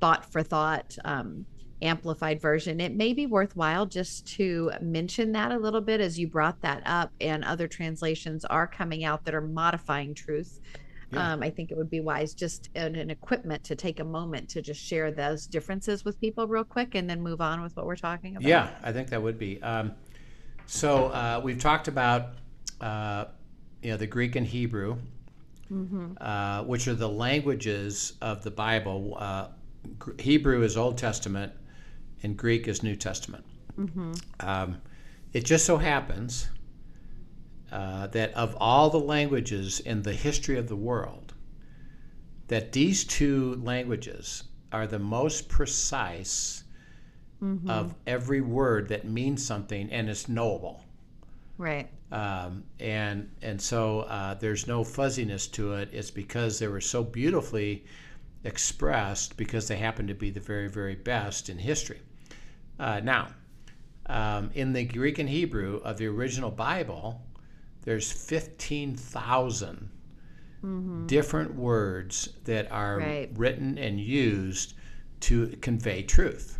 thought 0.00 0.24
for 0.24 0.42
thought 0.42 0.96
um, 1.04 1.46
amplified 1.82 2.40
version. 2.40 2.80
It 2.80 2.94
may 2.94 3.12
be 3.12 3.26
worthwhile 3.26 3.86
just 3.86 4.26
to 4.36 4.70
mention 4.80 5.32
that 5.32 5.52
a 5.52 5.58
little 5.58 5.80
bit 5.80 6.00
as 6.00 6.18
you 6.18 6.28
brought 6.28 6.60
that 6.62 6.82
up, 6.86 7.12
and 7.20 7.44
other 7.44 7.68
translations 7.68 8.44
are 8.44 8.66
coming 8.66 9.04
out 9.04 9.24
that 9.24 9.34
are 9.34 9.40
modifying 9.40 10.14
truth. 10.14 10.60
Yeah. 11.12 11.32
Um, 11.32 11.42
I 11.42 11.50
think 11.50 11.70
it 11.70 11.76
would 11.76 11.90
be 11.90 12.00
wise 12.00 12.34
just 12.34 12.70
in 12.74 12.96
an 12.96 13.10
equipment 13.10 13.62
to 13.64 13.76
take 13.76 14.00
a 14.00 14.04
moment 14.04 14.48
to 14.50 14.62
just 14.62 14.80
share 14.80 15.10
those 15.10 15.46
differences 15.46 16.04
with 16.04 16.18
people 16.20 16.46
real 16.46 16.64
quick 16.64 16.94
and 16.94 17.08
then 17.08 17.20
move 17.20 17.40
on 17.40 17.62
with 17.62 17.76
what 17.76 17.86
we're 17.86 17.96
talking 17.96 18.36
about. 18.36 18.48
Yeah, 18.48 18.70
I 18.82 18.92
think 18.92 19.10
that 19.10 19.22
would 19.22 19.38
be. 19.38 19.62
Um, 19.62 19.92
so 20.66 21.06
uh, 21.08 21.40
we've 21.42 21.58
talked 21.58 21.88
about 21.88 22.34
uh, 22.80 23.26
you 23.82 23.90
know 23.90 23.96
the 23.96 24.06
Greek 24.06 24.36
and 24.36 24.46
Hebrew, 24.46 24.96
mm-hmm. 25.70 26.12
uh, 26.20 26.62
which 26.62 26.88
are 26.88 26.94
the 26.94 27.08
languages 27.08 28.14
of 28.22 28.42
the 28.42 28.50
Bible. 28.50 29.16
Uh, 29.18 29.48
Hebrew 30.18 30.62
is 30.62 30.76
Old 30.76 30.96
Testament, 30.96 31.52
and 32.22 32.36
Greek 32.36 32.68
is 32.68 32.82
New 32.82 32.96
Testament. 32.96 33.44
Mm-hmm. 33.78 34.12
Um, 34.40 34.80
it 35.32 35.44
just 35.44 35.66
so 35.66 35.76
happens 35.76 36.48
uh, 37.72 38.06
that 38.08 38.32
of 38.34 38.54
all 38.60 38.90
the 38.90 39.00
languages 39.00 39.80
in 39.80 40.02
the 40.02 40.12
history 40.12 40.58
of 40.58 40.68
the 40.68 40.76
world, 40.76 41.32
that 42.48 42.72
these 42.72 43.04
two 43.04 43.54
languages 43.62 44.44
are 44.72 44.86
the 44.86 44.98
most 44.98 45.48
precise 45.48 46.64
mm-hmm. 47.42 47.68
of 47.70 47.94
every 48.06 48.42
word 48.42 48.88
that 48.88 49.06
means 49.06 49.44
something 49.44 49.90
and 49.90 50.10
is 50.10 50.28
knowable. 50.28 50.84
Right. 51.56 51.88
Um, 52.10 52.64
and 52.78 53.30
and 53.40 53.60
so 53.60 54.00
uh, 54.00 54.34
there's 54.34 54.66
no 54.66 54.84
fuzziness 54.84 55.46
to 55.48 55.72
it. 55.74 55.88
It's 55.92 56.10
because 56.10 56.58
they 56.58 56.68
were 56.68 56.80
so 56.80 57.02
beautifully 57.02 57.86
expressed 58.44 59.36
because 59.36 59.68
they 59.68 59.76
happen 59.76 60.06
to 60.08 60.14
be 60.14 60.30
the 60.30 60.40
very 60.40 60.68
very 60.68 60.94
best 60.94 61.48
in 61.48 61.58
history. 61.58 62.00
Uh, 62.78 63.00
now, 63.00 63.28
um, 64.06 64.50
in 64.54 64.72
the 64.72 64.84
Greek 64.84 65.18
and 65.18 65.28
Hebrew 65.28 65.80
of 65.84 65.96
the 65.96 66.06
original 66.06 66.50
Bible, 66.50 67.22
there's 67.84 68.10
15,000 68.10 69.90
mm-hmm. 70.64 71.06
different 71.06 71.54
words 71.54 72.30
that 72.44 72.70
are 72.70 72.98
right. 72.98 73.30
written 73.34 73.78
and 73.78 74.00
used 74.00 74.74
to 75.20 75.48
convey 75.60 76.02
truth. 76.02 76.58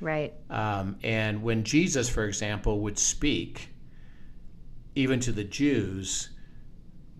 Right. 0.00 0.32
Um, 0.48 0.96
and 1.02 1.42
when 1.42 1.64
Jesus, 1.64 2.08
for 2.08 2.24
example, 2.24 2.80
would 2.80 2.98
speak, 2.98 3.68
even 4.94 5.20
to 5.20 5.32
the 5.32 5.44
Jews, 5.44 6.30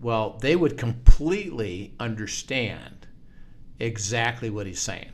well, 0.01 0.37
they 0.41 0.55
would 0.55 0.77
completely 0.77 1.93
understand 1.99 3.07
exactly 3.79 4.49
what 4.49 4.65
he's 4.65 4.81
saying. 4.81 5.11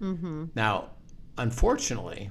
Mm-hmm. 0.00 0.46
Now, 0.54 0.90
unfortunately, 1.36 2.30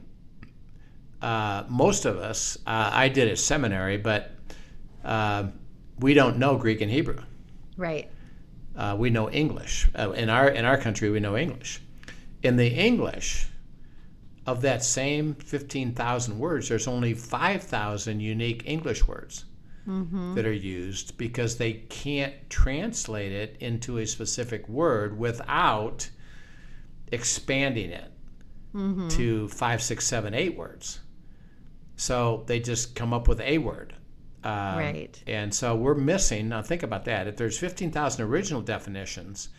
uh, 1.21 1.63
most 1.67 2.05
of 2.05 2.17
us, 2.17 2.57
uh, 2.65 2.89
I 2.93 3.09
did 3.09 3.27
at 3.27 3.37
seminary, 3.37 3.97
but 3.97 4.31
uh, 5.03 5.47
we 5.99 6.13
don't 6.13 6.37
know 6.37 6.57
Greek 6.57 6.81
and 6.81 6.91
Hebrew. 6.91 7.21
Right. 7.77 8.09
Uh, 8.75 8.95
we 8.97 9.09
know 9.09 9.29
English. 9.29 9.87
Uh, 9.97 10.11
in 10.11 10.29
our 10.29 10.49
in 10.49 10.65
our 10.65 10.77
country, 10.77 11.09
we 11.09 11.19
know 11.19 11.37
English. 11.37 11.81
In 12.43 12.55
the 12.55 12.67
English, 12.67 13.47
of 14.45 14.61
that 14.61 14.83
same 14.83 15.35
fifteen 15.35 15.93
thousand 15.93 16.39
words, 16.39 16.69
there's 16.69 16.87
only 16.87 17.13
five 17.13 17.63
thousand 17.63 18.19
unique 18.19 18.63
English 18.65 19.07
words 19.07 19.45
mm-hmm. 19.87 20.35
that 20.35 20.45
are 20.45 20.51
used 20.51 21.17
because 21.17 21.57
they 21.57 21.73
can't 21.73 22.33
translate 22.49 23.31
it 23.31 23.57
into 23.59 23.97
a 23.97 24.05
specific 24.05 24.67
word 24.69 25.17
without 25.17 26.09
expanding 27.11 27.91
it 27.91 28.11
to 29.09 29.47
five, 29.49 29.81
six, 29.81 30.05
seven, 30.05 30.33
eight 30.33 30.55
words. 30.55 30.99
So 31.95 32.43
they 32.45 32.59
just 32.59 32.95
come 32.95 33.13
up 33.13 33.27
with 33.27 33.41
a 33.41 33.57
word. 33.57 33.95
Um, 34.43 34.77
Right. 34.77 35.24
And 35.27 35.53
so 35.53 35.75
we're 35.75 35.96
missing. 35.96 36.50
Now 36.50 36.62
think 36.62 36.84
about 36.84 37.05
that. 37.05 37.27
If 37.27 37.36
there's 37.38 37.58
15,000 37.58 38.24
original 38.25 38.62
definitions, 38.62 39.50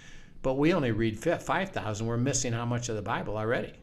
but 0.42 0.54
we 0.54 0.72
only 0.72 0.90
read 0.90 1.18
fi- 1.18 1.36
5,000, 1.36 2.06
we're 2.06 2.16
missing 2.16 2.52
how 2.52 2.64
much 2.64 2.88
of 2.88 2.96
the 2.96 3.02
Bible 3.02 3.36
already? 3.36 3.74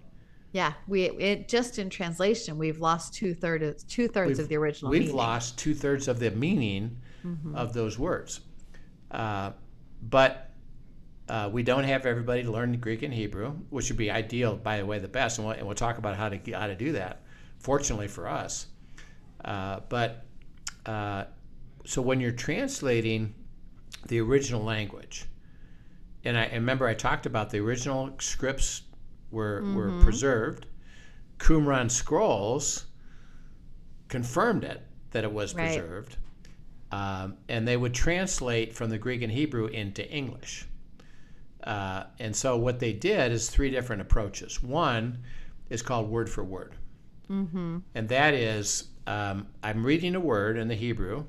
Yeah, 0.53 0.73
we 0.87 1.03
it 1.03 1.49
just 1.49 1.77
in 1.77 1.89
translation 1.89 2.57
we've 2.57 2.79
lost 2.79 3.13
two 3.13 3.33
thirds 3.35 3.83
two 3.83 4.07
thirds 4.07 4.39
of 4.39 4.47
the 4.47 4.55
original. 4.55 4.89
We've 4.89 5.01
meaning. 5.01 5.09
Mm-hmm. 5.15 5.17
lost 5.17 5.57
two 5.59 5.75
thirds 5.75 6.07
of 6.07 6.19
the 6.19 6.31
meaning 6.31 6.97
of 7.53 7.73
those 7.73 7.99
words. 7.99 8.39
Uh, 9.11 9.51
but 10.01 10.49
uh, 11.27 11.49
we 11.51 11.61
don't 11.63 11.83
have 11.83 12.05
everybody 12.05 12.43
to 12.43 12.51
learn 12.51 12.79
Greek 12.79 13.03
and 13.03 13.13
Hebrew, 13.13 13.51
which 13.69 13.89
would 13.89 13.97
be 13.97 14.09
ideal, 14.09 14.55
by 14.55 14.77
the 14.77 14.85
way, 14.85 14.97
the 14.99 15.09
best. 15.09 15.37
And 15.37 15.45
we'll, 15.47 15.57
and 15.57 15.67
we'll 15.67 15.75
talk 15.75 15.97
about 15.97 16.15
how 16.15 16.29
to 16.29 16.39
how 16.53 16.67
to 16.67 16.75
do 16.75 16.93
that. 16.93 17.21
Fortunately 17.59 18.07
for 18.07 18.27
us, 18.27 18.67
uh, 19.43 19.81
but 19.89 20.23
uh, 20.87 21.25
so 21.85 22.01
when 22.01 22.19
you're 22.19 22.31
translating 22.31 23.35
the 24.07 24.19
original 24.19 24.63
language, 24.63 25.25
and 26.23 26.37
I 26.37 26.47
remember 26.47 26.87
I 26.87 26.93
talked 26.93 27.25
about 27.25 27.49
the 27.49 27.59
original 27.59 28.15
scripts 28.19 28.83
were 29.31 29.63
were 29.73 29.91
preserved. 30.01 30.65
Qumran 31.37 31.91
scrolls 31.91 32.85
confirmed 34.07 34.63
it 34.63 34.81
that 35.11 35.23
it 35.23 35.31
was 35.31 35.53
Right. 35.53 35.77
preserved, 35.77 36.17
um, 36.91 37.37
and 37.47 37.67
they 37.67 37.77
would 37.77 37.93
translate 37.93 38.73
from 38.73 38.89
the 38.89 38.97
Greek 38.97 39.21
and 39.21 39.31
Hebrew 39.31 39.67
into 39.67 40.09
English. 40.09 40.65
Uh, 41.63 42.05
and 42.19 42.35
so 42.35 42.57
what 42.57 42.79
they 42.79 42.93
did 42.93 43.31
is 43.31 43.49
three 43.49 43.69
different 43.69 44.01
approaches. 44.01 44.63
One 44.63 45.23
is 45.69 45.81
called 45.81 46.09
word 46.09 46.29
for 46.29 46.43
word, 46.43 46.75
mm-hmm. 47.29 47.79
and 47.93 48.09
that 48.09 48.33
is 48.33 48.85
um, 49.07 49.47
I'm 49.63 49.85
reading 49.85 50.15
a 50.15 50.19
word 50.19 50.57
in 50.57 50.67
the 50.67 50.75
Hebrew. 50.75 51.25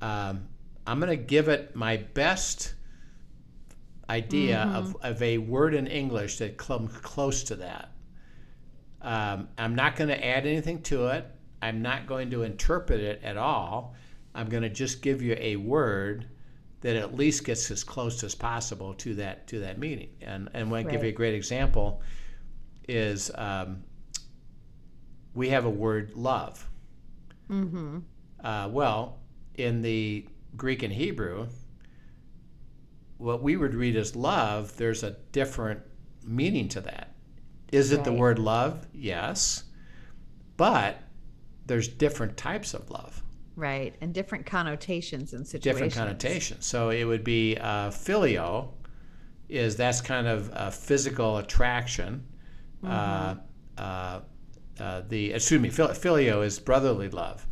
Um, 0.00 0.48
I'm 0.86 1.00
going 1.00 1.10
to 1.10 1.22
give 1.22 1.48
it 1.48 1.74
my 1.74 1.96
best 1.96 2.74
idea 4.08 4.70
of, 4.74 4.96
of 5.02 5.20
a 5.22 5.38
word 5.38 5.74
in 5.74 5.86
English 5.86 6.38
that 6.38 6.56
comes 6.56 6.92
close 6.98 7.42
to 7.44 7.56
that. 7.56 7.90
Um, 9.02 9.48
I'm 9.58 9.74
not 9.74 9.96
going 9.96 10.08
to 10.08 10.26
add 10.26 10.46
anything 10.46 10.82
to 10.82 11.08
it. 11.08 11.26
I'm 11.60 11.82
not 11.82 12.06
going 12.06 12.30
to 12.30 12.42
interpret 12.42 13.00
it 13.00 13.22
at 13.24 13.36
all. 13.36 13.94
I'm 14.34 14.48
going 14.48 14.62
to 14.62 14.70
just 14.70 15.02
give 15.02 15.22
you 15.22 15.36
a 15.38 15.56
word 15.56 16.28
that 16.82 16.96
at 16.96 17.14
least 17.14 17.44
gets 17.44 17.70
as 17.70 17.82
close 17.82 18.22
as 18.22 18.34
possible 18.34 18.92
to 18.94 19.14
that 19.14 19.46
to 19.48 19.60
that 19.60 19.78
meaning. 19.78 20.10
And 20.20 20.50
and 20.52 20.70
when 20.70 20.86
I 20.86 20.90
give 20.90 21.02
you 21.02 21.08
a 21.08 21.12
great 21.12 21.34
example 21.34 22.02
is 22.86 23.30
um, 23.36 23.82
we 25.34 25.48
have 25.50 25.64
a 25.64 25.70
word 25.70 26.12
love. 26.14 26.68
Mm-hmm. 27.50 27.98
Uh, 28.42 28.68
well, 28.70 29.18
in 29.54 29.82
the 29.82 30.26
Greek 30.56 30.82
and 30.82 30.92
Hebrew, 30.92 31.48
what 33.18 33.42
we 33.42 33.56
would 33.56 33.74
read 33.74 33.96
as 33.96 34.14
love, 34.14 34.76
there's 34.76 35.02
a 35.02 35.12
different 35.32 35.80
meaning 36.24 36.68
to 36.68 36.80
that. 36.82 37.14
Is 37.72 37.90
it 37.92 38.04
the 38.04 38.12
word 38.12 38.38
love? 38.38 38.86
Yes. 38.92 39.64
But 40.56 40.98
there's 41.66 41.88
different 41.88 42.36
types 42.36 42.74
of 42.74 42.90
love, 42.90 43.22
Right, 43.56 43.94
and 44.00 44.12
different 44.12 44.46
connotations 44.46 45.32
and 45.32 45.46
situations. 45.46 45.92
different 45.92 45.94
connotations. 45.94 46.66
So 46.66 46.90
it 46.90 47.04
would 47.04 47.24
be 47.24 47.56
uh, 47.56 47.90
phileo, 47.90 48.68
is 49.48 49.76
that's 49.76 50.00
kind 50.00 50.26
of 50.26 50.50
a 50.52 50.70
physical 50.70 51.38
attraction. 51.38 52.26
Uh, 52.84 53.36
uh, 53.78 54.20
uh, 54.80 55.02
the 55.08 55.32
excuse 55.32 55.60
me, 55.60 55.70
phileo 55.70 56.44
is 56.44 56.58
brotherly 56.58 57.08
love. 57.08 57.46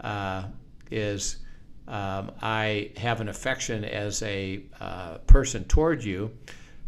Uh, 0.00 0.44
is 0.90 1.38
um, 1.86 2.32
I 2.40 2.92
have 2.96 3.20
an 3.20 3.28
affection 3.28 3.84
as 3.84 4.22
a 4.22 4.62
uh, 4.80 5.18
person 5.26 5.64
toward 5.64 6.02
you. 6.02 6.30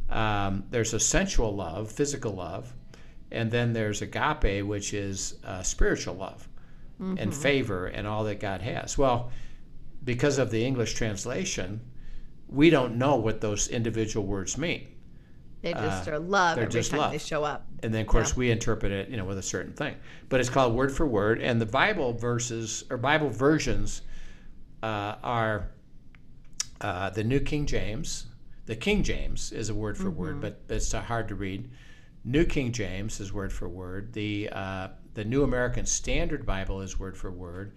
Um, 0.09 0.65
there's 0.71 0.95
a 0.95 1.01
sensual 1.01 1.55
love, 1.55 1.91
physical 1.91 2.33
love, 2.33 2.73
and 3.31 3.51
then 3.51 3.73
there's 3.73 4.03
agape, 4.03 4.65
which 4.67 4.93
is 4.93 5.39
uh, 5.45 5.63
spiritual 5.63 6.15
love 6.15 6.49
and 7.19 7.35
favor 7.35 7.87
and 7.87 8.07
all 8.07 8.25
that 8.25 8.41
God 8.41 8.61
has. 8.61 8.99
Well, 8.99 9.31
because 10.05 10.39
of 10.39 10.51
the 10.51 10.65
English 10.65 10.95
translation, 10.95 11.81
we 12.49 12.69
don't 12.69 12.97
know 12.97 13.17
what 13.17 13.41
those 13.41 13.69
individual 13.69 14.27
words 14.27 14.59
mean. 14.59 14.87
They 15.63 15.73
just 15.75 16.09
uh, 16.09 16.13
are 16.13 16.19
love 16.19 16.59
every 16.59 16.71
just 16.73 16.91
time 16.91 17.01
love. 17.01 17.13
they 17.13 17.19
show 17.19 17.45
up. 17.45 17.67
and 17.83 17.93
then 17.93 18.01
of 18.03 18.07
course 18.07 18.31
Yeah. 18.31 18.37
we 18.39 18.51
interpret 18.51 18.93
it 18.93 19.09
you 19.09 19.17
know 19.17 19.25
with 19.25 19.39
a 19.39 19.43
certain 19.43 19.73
thing. 19.73 19.95
But 20.29 20.41
it's 20.41 20.49
called 20.49 20.75
word 20.75 20.91
for 20.93 21.07
word 21.07 21.41
and 21.43 21.61
the 21.61 21.67
bible 21.67 22.13
verses 22.15 22.85
or 22.91 22.97
bible 22.97 23.29
versions 23.31 24.03
uh, 24.83 25.17
are 25.23 25.69
uh, 26.81 27.11
the 27.11 27.23
new 27.25 27.41
king 27.41 27.67
james 27.67 28.27
the 28.67 28.77
king 28.77 29.03
james 29.03 29.53
is 29.53 29.69
a 29.69 29.75
word 29.75 29.99
for 29.99 30.11
word 30.11 30.41
but 30.41 30.61
it's 30.69 30.95
uh, 30.95 31.01
hard 31.01 31.29
to 31.29 31.35
read. 31.35 31.69
New 32.25 32.45
king 32.45 32.71
james 32.73 33.19
is 33.21 33.33
word 33.33 33.53
for 33.53 33.69
word. 33.69 34.13
The 34.13 34.49
uh, 34.53 34.89
the 35.15 35.25
new 35.25 35.43
american 35.43 35.85
standard 35.87 36.47
bible 36.47 36.81
is 36.81 36.99
word 36.99 37.17
for 37.17 37.31
word. 37.31 37.73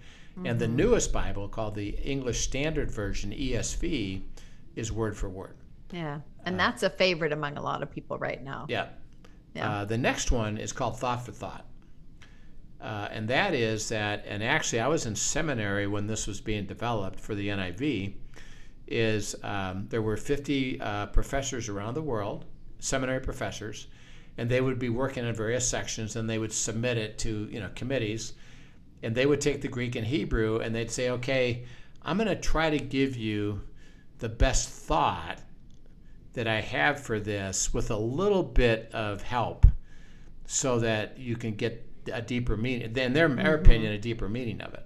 And 0.46 0.58
the 0.60 0.68
newest 0.68 1.12
bible 1.14 1.48
called 1.48 1.76
the 1.76 1.90
english 1.90 2.42
standard 2.42 2.90
version 2.90 3.32
esv 3.32 4.22
is 4.76 4.92
word 4.92 5.16
for 5.16 5.30
word 5.30 5.56
Yeah, 5.94 6.20
and 6.46 6.60
that's 6.60 6.84
a 6.84 6.90
favorite 6.90 7.32
among 7.32 7.56
a 7.56 7.62
lot 7.62 7.82
of 7.82 7.90
people 7.92 8.18
right 8.18 8.44
now. 8.44 8.66
yeah. 8.68 8.88
Yeah. 9.54 9.70
Uh, 9.70 9.86
the 9.86 9.98
next 9.98 10.32
one 10.32 10.58
is 10.58 10.74
called 10.74 10.98
Thought 10.98 11.26
for 11.26 11.32
Thought. 11.32 11.66
Uh, 12.82 13.08
and 13.12 13.28
that 13.30 13.54
is 13.54 13.88
that, 13.90 14.26
and 14.28 14.44
actually, 14.44 14.80
I 14.80 14.88
was 14.88 15.06
in 15.06 15.16
seminary 15.16 15.88
when 15.88 16.08
this 16.08 16.28
was 16.28 16.42
being 16.42 16.66
developed 16.66 17.20
for 17.20 17.34
the 17.36 17.48
NIV. 17.48 18.16
Is 18.88 19.36
um, 19.44 19.88
there 19.90 20.02
were 20.02 20.18
50 20.18 20.82
uh, 20.82 21.06
professors 21.08 21.70
around 21.70 21.94
the 21.94 22.02
world, 22.02 22.46
seminary 22.80 23.22
professors, 23.22 23.88
and 24.38 24.50
they 24.50 24.60
would 24.60 24.78
be 24.78 24.90
working 24.90 25.26
in 25.26 25.34
various 25.34 25.66
sections, 25.68 26.18
and 26.18 26.30
they 26.30 26.38
would 26.38 26.52
submit 26.52 26.98
it 26.98 27.18
to 27.20 27.48
you 27.50 27.62
know 27.62 27.70
committees, 27.76 28.34
and 29.02 29.16
they 29.16 29.26
would 29.26 29.40
take 29.40 29.62
the 29.62 29.70
Greek 29.70 29.96
and 29.96 30.06
Hebrew, 30.06 30.58
and 30.58 30.76
they'd 30.76 30.92
say, 30.92 31.12
okay, 31.12 31.64
I'm 32.02 32.18
going 32.18 32.28
to 32.28 32.36
try 32.36 32.70
to 32.70 32.78
give 32.78 33.16
you 33.16 33.62
the 34.20 34.30
best 34.30 34.68
thought 34.68 35.40
that 36.34 36.48
I 36.48 36.62
have 36.62 37.00
for 37.00 37.20
this 37.20 37.74
with 37.74 37.92
a 37.92 37.98
little 37.98 38.44
bit 38.44 38.90
of 38.94 39.22
help 39.22 39.66
so 40.46 40.80
that 40.80 41.18
you 41.18 41.36
can 41.36 41.56
get 41.56 41.88
a 42.12 42.22
deeper 42.22 42.58
meaning, 42.58 42.96
in 42.96 43.14
their, 43.14 43.30
their 43.30 43.56
opinion, 43.56 43.94
a 43.94 43.98
deeper 43.98 44.28
meaning 44.28 44.62
of 44.62 44.74
it. 44.74 44.86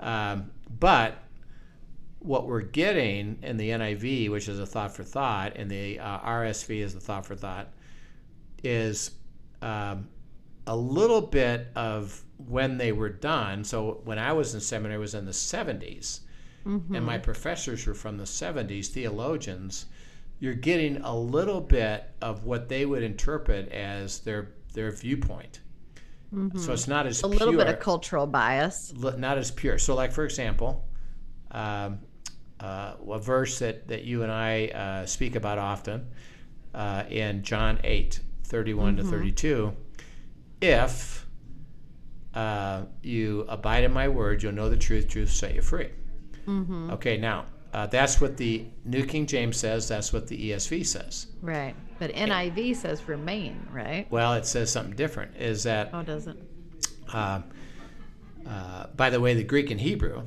Um, 0.00 0.50
but 0.78 1.22
what 2.18 2.46
we're 2.46 2.60
getting 2.60 3.38
in 3.42 3.56
the 3.56 3.70
NIV, 3.70 4.30
which 4.30 4.48
is 4.48 4.58
a 4.58 4.66
thought 4.66 4.94
for 4.94 5.02
thought, 5.02 5.56
and 5.56 5.70
the 5.70 5.98
uh, 5.98 6.18
RSV 6.20 6.80
is 6.80 6.94
the 6.94 7.00
thought 7.00 7.26
for 7.26 7.36
thought, 7.36 7.72
is 8.62 9.12
um, 9.62 10.08
a 10.66 10.76
little 10.76 11.20
bit 11.20 11.68
of 11.74 12.22
when 12.48 12.78
they 12.78 12.92
were 12.92 13.08
done. 13.08 13.64
So 13.64 14.00
when 14.04 14.18
I 14.18 14.32
was 14.32 14.54
in 14.54 14.60
seminary, 14.60 14.96
it 14.96 15.00
was 15.00 15.14
in 15.14 15.24
the 15.24 15.32
70s, 15.32 16.20
and 16.96 17.04
my 17.04 17.18
professors 17.18 17.86
were 17.86 17.94
from 17.94 18.18
the 18.18 18.24
70s, 18.24 18.88
theologians. 18.88 19.86
You're 20.38 20.54
getting 20.54 20.98
a 20.98 21.16
little 21.16 21.60
bit 21.60 22.04
of 22.20 22.44
what 22.44 22.68
they 22.68 22.84
would 22.86 23.02
interpret 23.02 23.70
as 23.72 24.20
their 24.20 24.52
their 24.74 24.90
viewpoint. 24.90 25.60
So 26.58 26.72
it's 26.72 26.86
not 26.88 27.06
as 27.06 27.22
A 27.22 27.26
little 27.26 27.52
bit 27.56 27.68
of 27.68 27.80
cultural 27.80 28.26
bias. 28.26 28.92
not 28.94 29.38
as 29.38 29.50
pure. 29.50 29.78
So, 29.78 29.94
like 29.94 30.12
for 30.12 30.24
example, 30.24 30.86
um, 31.52 32.00
uh, 32.60 32.94
a 33.08 33.18
verse 33.18 33.58
that, 33.60 33.88
that 33.88 34.04
you 34.04 34.22
and 34.22 34.30
I 34.30 34.66
uh, 34.68 35.06
speak 35.06 35.34
about 35.36 35.56
often 35.58 36.08
uh, 36.74 37.04
in 37.08 37.42
John 37.42 37.78
8, 37.84 38.20
31 38.44 38.96
to 38.96 39.02
32. 39.04 39.72
If 40.60 41.26
uh, 42.34 42.82
you 43.02 43.46
abide 43.48 43.84
in 43.84 43.92
my 43.92 44.08
word, 44.08 44.42
you'll 44.42 44.52
know 44.52 44.68
the 44.68 44.76
truth, 44.76 45.08
truth 45.08 45.30
set 45.30 45.54
you 45.54 45.62
free. 45.62 45.88
Okay, 46.90 47.16
now 47.16 47.46
uh, 47.76 47.86
that's 47.86 48.22
what 48.22 48.38
the 48.38 48.64
New 48.86 49.04
King 49.04 49.26
James 49.26 49.58
says, 49.58 49.86
that's 49.86 50.10
what 50.10 50.26
the 50.26 50.50
ESV 50.50 50.86
says. 50.86 51.26
Right. 51.42 51.74
But 51.98 52.10
NIV 52.12 52.74
says 52.76 53.06
remain, 53.06 53.68
right? 53.70 54.06
Well, 54.10 54.32
it 54.32 54.46
says 54.46 54.72
something 54.72 54.96
different. 54.96 55.36
Is 55.36 55.62
that 55.64 55.90
Oh, 55.92 56.02
doesn't. 56.02 56.38
Uh, 57.12 57.42
uh, 58.48 58.86
by 58.96 59.10
the 59.10 59.20
way, 59.20 59.34
the 59.34 59.44
Greek 59.44 59.70
and 59.70 59.78
Hebrew, 59.78 60.22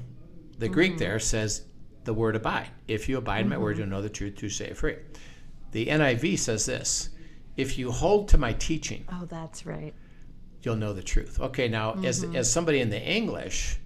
the 0.59 0.69
Greek 0.69 0.99
there 0.99 1.17
says 1.17 1.63
the 2.03 2.13
word 2.13 2.35
abide. 2.35 2.67
If 2.87 3.09
you 3.09 3.17
abide 3.17 3.41
in 3.41 3.49
my 3.49 3.57
word, 3.57 3.79
you'll 3.79 3.87
know 3.87 4.01
the 4.03 4.09
truth 4.09 4.35
to 4.37 4.49
set 4.49 4.77
free. 4.77 4.97
The 5.71 5.87
NIV 5.87 6.37
says 6.37 6.67
this 6.67 7.09
if 7.57 7.79
you 7.79 7.91
hold 7.91 8.27
to 8.29 8.37
my 8.37 8.53
teaching, 8.53 9.05
Oh, 9.11 9.25
that's 9.25 9.65
right. 9.65 9.93
you'll 10.61 10.75
know 10.75 10.93
the 10.93 11.01
truth. 11.03 11.39
Okay, 11.39 11.67
now, 11.67 11.95
as, 12.03 12.23
as 12.35 12.51
somebody 12.51 12.79
in 12.79 12.89
the 12.91 13.01
English, 13.01 13.79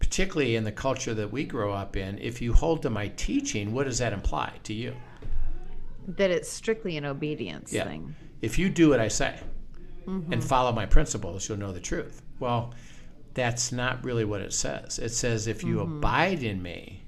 particularly 0.00 0.56
in 0.56 0.64
the 0.64 0.72
culture 0.72 1.14
that 1.14 1.30
we 1.30 1.44
grow 1.44 1.72
up 1.72 1.96
in, 1.96 2.18
if 2.18 2.42
you 2.42 2.52
hold 2.52 2.82
to 2.82 2.90
my 2.90 3.08
teaching, 3.08 3.72
what 3.72 3.84
does 3.84 3.98
that 3.98 4.12
imply 4.12 4.52
to 4.64 4.74
you? 4.74 4.96
That 6.08 6.30
it's 6.30 6.50
strictly 6.50 6.96
an 6.96 7.04
obedience 7.04 7.72
Yeah. 7.72 7.84
thing. 7.84 8.16
if 8.42 8.58
you 8.58 8.70
do 8.70 8.88
what 8.88 8.98
I 8.98 9.08
say 9.08 9.38
mm-hmm. 10.06 10.32
and 10.32 10.42
follow 10.42 10.72
my 10.72 10.86
principles, 10.86 11.48
you'll 11.48 11.58
know 11.58 11.72
the 11.72 11.80
truth. 11.80 12.22
Well, 12.40 12.74
that's 13.34 13.70
not 13.70 14.02
really 14.02 14.24
what 14.24 14.40
it 14.40 14.52
says. 14.52 14.98
It 14.98 15.10
says, 15.10 15.46
if 15.46 15.62
you 15.62 15.76
mm-hmm. 15.76 15.98
abide 15.98 16.42
in 16.42 16.62
me, 16.62 17.04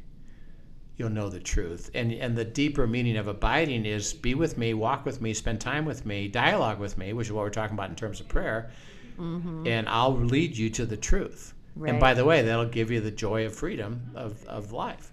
you'll 0.97 1.11
know 1.11 1.31
the 1.31 1.41
truth. 1.41 1.91
And 1.95 2.13
and 2.13 2.37
the 2.37 2.45
deeper 2.45 2.87
meaning 2.87 3.17
of 3.17 3.27
abiding 3.27 3.87
is 3.87 4.13
be 4.13 4.35
with 4.35 4.59
me, 4.59 4.75
walk 4.75 5.07
with 5.07 5.21
me, 5.21 5.33
spend 5.35 5.61
time 5.61 5.85
with 5.85 6.05
me, 6.07 6.29
dialogue 6.29 6.79
with 6.79 6.99
me, 6.99 7.13
which 7.13 7.29
is 7.29 7.33
what 7.33 7.43
we're 7.43 7.51
talking 7.51 7.75
about 7.75 7.91
in 7.91 7.97
terms 7.97 8.21
of 8.21 8.29
prayer. 8.29 8.71
Mm-hmm. 9.19 9.67
And 9.67 9.89
I'll 9.89 10.15
lead 10.15 10.57
you 10.57 10.71
to 10.71 10.87
the 10.87 10.97
truth. 10.97 11.55
And 11.91 12.01
by 12.01 12.15
the 12.15 12.25
way, 12.25 12.43
that'll 12.43 12.67
give 12.67 12.91
you 12.91 13.01
the 13.01 13.11
joy 13.11 13.47
of 13.47 13.55
freedom 13.55 14.11
of, 14.15 14.45
of 14.47 14.73
life. 14.73 15.13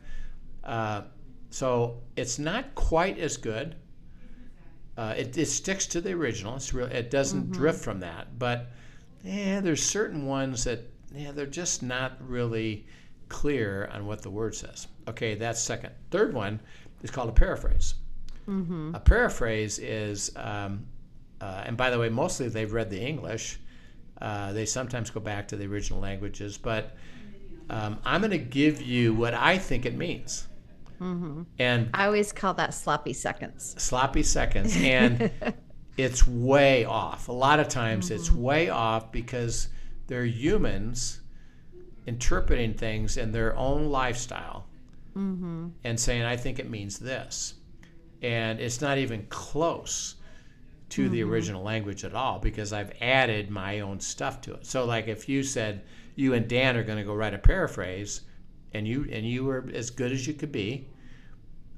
Uh, 0.64 1.04
so 1.50 2.02
it's 2.16 2.38
not 2.38 2.76
quite 2.76 3.18
as 3.18 3.38
good. 3.38 3.76
Uh, 4.98 5.14
it, 5.18 5.38
it 5.38 5.46
sticks 5.46 5.88
to 5.88 6.02
the 6.02 6.12
original. 6.12 6.56
It's 6.56 6.74
real. 6.74 6.88
It 6.88 7.10
doesn't 7.10 7.52
drift 7.52 7.82
from 7.84 8.02
that. 8.02 8.38
But 8.38 8.68
yeah, 9.24 9.62
there's 9.62 9.82
certain 9.84 10.26
ones 10.26 10.66
that 10.66 10.82
yeah, 11.16 11.32
they're 11.32 11.46
just 11.46 11.82
not 11.82 12.18
really 12.20 12.86
clear 13.30 13.90
on 13.94 14.06
what 14.06 14.22
the 14.22 14.30
word 14.30 14.56
says. 14.56 14.88
Okay, 15.08 15.36
that's 15.36 15.62
second. 15.62 15.94
Third 16.12 16.34
one 16.34 16.60
is 17.02 17.12
called 17.12 17.30
a 17.30 17.34
paraphrase. 17.34 17.96
A 18.96 19.00
paraphrase 19.00 19.80
is, 19.80 20.32
um, 20.36 20.86
uh, 21.40 21.64
and 21.66 21.78
by 21.78 21.90
the 21.90 22.00
way, 22.00 22.10
mostly 22.10 22.48
they've 22.50 22.72
read 22.72 22.90
the 22.90 23.00
English. 23.00 23.60
Uh, 24.22 24.54
they 24.54 24.66
sometimes 24.66 25.10
go 25.10 25.20
back 25.20 25.48
to 25.50 25.56
the 25.56 25.66
original 25.66 26.00
languages, 26.00 26.58
but 26.58 26.96
um, 27.70 28.00
I'm 28.04 28.22
going 28.22 28.32
to 28.32 28.38
give 28.38 28.82
you 28.82 29.14
what 29.14 29.34
I 29.34 29.58
think 29.58 29.86
it 29.86 29.96
means. 29.96 30.48
And 31.60 31.90
I 31.94 32.08
always 32.08 32.34
call 32.34 32.54
that 32.56 32.74
sloppy 32.74 33.14
seconds. 33.14 33.76
sloppy 33.78 34.24
seconds. 34.24 34.76
And 34.76 35.32
it's 35.98 36.28
way 36.28 36.86
off. 36.86 37.30
A 37.30 37.32
lot 37.32 37.60
of 37.60 37.70
times 37.70 38.12
it's 38.12 38.32
way 38.32 38.70
off 38.70 39.12
because 39.12 39.70
they're 40.08 40.26
humans 40.26 41.22
interpreting 42.06 42.74
things 42.74 43.18
in 43.18 43.32
their 43.32 43.56
own 43.56 43.86
lifestyle 43.86 44.66
and 45.84 46.00
saying 46.00 46.24
i 46.24 46.36
think 46.36 46.60
it 46.60 46.70
means 46.70 46.98
this. 47.00 47.56
And 48.22 48.60
it's 48.60 48.82
not 48.82 48.98
even 48.98 49.26
close 49.30 50.16
to 50.90 51.08
the 51.10 51.24
original 51.24 51.64
language 51.64 52.04
at 52.04 52.14
all 52.16 52.40
because 52.40 52.74
i've 52.74 52.92
added 53.02 53.50
my 53.50 53.80
own 53.82 54.00
stuff 54.00 54.42
to 54.42 54.54
it 54.54 54.66
so 54.66 54.86
like 54.86 55.08
if 55.08 55.30
you 55.30 55.44
said 55.44 55.84
you 56.16 56.34
and 56.34 56.48
dan 56.48 56.76
are 56.76 56.84
going 56.84 56.98
to 56.98 57.04
go 57.04 57.14
write 57.16 57.34
a 57.34 57.38
paraphrase 57.38 58.22
and 58.74 58.88
you 58.88 59.08
and 59.12 59.26
you 59.26 59.44
were 59.46 59.66
as 59.74 59.90
good 59.90 60.12
as 60.12 60.26
you 60.28 60.34
could 60.34 60.52
be 60.52 60.88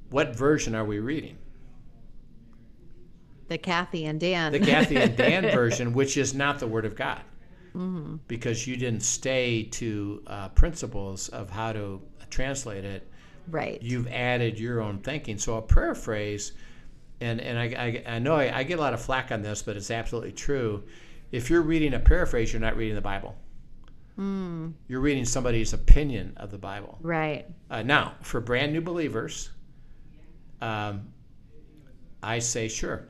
what 0.09 0.35
version 0.35 0.75
are 0.75 0.85
we 0.85 0.99
reading 0.99 1.37
The 3.47 3.57
Kathy 3.57 4.05
and 4.05 4.19
Dan. 4.19 4.51
the 4.53 4.59
Kathy 4.59 4.95
and 4.97 5.15
Dan 5.17 5.43
version, 5.51 5.93
which 5.93 6.15
is 6.17 6.33
not 6.33 6.59
the 6.59 6.67
Word 6.67 6.85
of 6.85 6.95
God, 6.95 7.21
because 8.27 8.65
you 8.67 8.77
didn't 8.77 9.03
stay 9.03 9.63
to 9.63 10.23
uh, 10.27 10.49
principles 10.49 11.27
of 11.29 11.49
how 11.49 11.73
to 11.73 12.01
translate 12.29 12.85
it. 12.85 13.09
right. 13.49 13.81
You've 13.81 14.07
added 14.07 14.57
your 14.59 14.81
own 14.81 14.99
thinking. 14.99 15.37
So 15.37 15.57
a 15.57 15.61
paraphrase, 15.61 16.53
and 17.21 17.39
and 17.39 17.57
I, 17.57 17.65
I, 17.65 18.15
I 18.15 18.19
know 18.19 18.35
I, 18.35 18.59
I 18.59 18.63
get 18.63 18.79
a 18.79 18.81
lot 18.81 18.93
of 18.93 19.01
flack 19.01 19.31
on 19.31 19.41
this, 19.41 19.61
but 19.61 19.77
it's 19.77 19.91
absolutely 19.91 20.31
true. 20.31 20.83
If 21.31 21.49
you're 21.49 21.61
reading 21.61 21.93
a 21.93 21.99
paraphrase, 21.99 22.51
you're 22.51 22.61
not 22.61 22.75
reading 22.75 22.95
the 22.95 23.01
Bible. 23.01 23.35
You're 24.87 24.99
reading 24.99 25.25
somebody's 25.25 25.73
opinion 25.73 26.33
of 26.37 26.51
the 26.51 26.57
Bible. 26.57 26.97
right. 27.01 27.45
Uh, 27.71 27.81
now, 27.81 28.13
for 28.21 28.39
brand 28.39 28.71
new 28.71 28.81
believers, 28.81 29.49
um, 30.61 31.07
I 32.21 32.39
say 32.39 32.67
sure. 32.67 33.07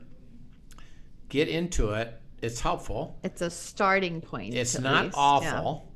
Get 1.28 1.48
into 1.48 1.90
it. 1.90 2.18
It's 2.40 2.60
helpful. 2.60 3.18
It's 3.22 3.42
a 3.42 3.50
starting 3.50 4.20
point. 4.20 4.54
It's 4.54 4.78
not 4.78 5.06
least. 5.06 5.16
awful, 5.18 5.92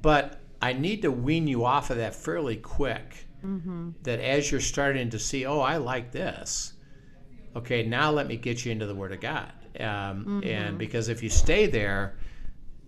but 0.00 0.40
I 0.60 0.72
need 0.72 1.02
to 1.02 1.10
wean 1.10 1.46
you 1.46 1.64
off 1.64 1.90
of 1.90 1.98
that 1.98 2.14
fairly 2.14 2.56
quick. 2.56 3.26
Mm-hmm. 3.44 3.90
That 4.02 4.20
as 4.20 4.50
you're 4.50 4.60
starting 4.60 5.10
to 5.10 5.18
see, 5.18 5.46
oh, 5.46 5.60
I 5.60 5.76
like 5.76 6.12
this. 6.12 6.74
Okay, 7.54 7.82
now 7.82 8.10
let 8.10 8.26
me 8.26 8.36
get 8.36 8.64
you 8.64 8.72
into 8.72 8.86
the 8.86 8.94
Word 8.94 9.12
of 9.12 9.20
God. 9.20 9.52
Um, 9.78 10.24
Mm-hmm. 10.24 10.40
And 10.44 10.78
because 10.78 11.08
if 11.08 11.22
you 11.22 11.28
stay 11.28 11.66
there, 11.66 12.16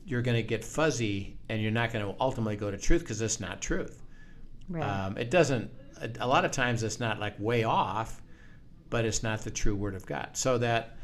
you're 0.07 0.23
going 0.23 0.37
to 0.37 0.43
get 0.43 0.65
fuzzy 0.65 1.39
and 1.49 1.63
you're 1.63 1.71
not 1.71 1.93
going 1.93 2.05
to 2.05 2.15
ultimately 2.21 2.57
go 2.57 2.71
to 2.71 2.77
truth 2.79 3.01
because 3.03 3.21
it's 3.21 3.41
not 3.41 3.61
truth. 3.61 4.03
Right. 4.69 4.83
Um, 4.83 5.17
it 5.19 5.31
doesn't. 5.31 5.71
A, 6.01 6.11
a 6.21 6.27
lot 6.27 6.45
of 6.45 6.51
times, 6.51 6.83
it's 6.83 7.01
not 7.01 7.21
like 7.21 7.35
way 7.39 7.65
off, 7.65 8.23
but 8.91 9.05
it's 9.05 9.23
not 9.23 9.43
the 9.43 9.51
true 9.51 9.75
word 9.75 9.95
of 9.95 10.05
God. 10.07 10.31
So 10.33 10.59
that 10.59 10.97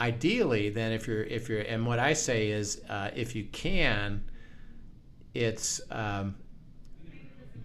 ideally, 0.00 0.70
then, 0.70 0.92
if 0.92 1.06
you're 1.06 1.24
if 1.24 1.48
you're, 1.48 1.60
and 1.60 1.86
what 1.86 1.98
I 1.98 2.12
say 2.12 2.50
is, 2.50 2.82
uh, 2.88 3.10
if 3.14 3.34
you 3.34 3.44
can, 3.46 4.22
it's 5.34 5.80
um, 5.90 6.36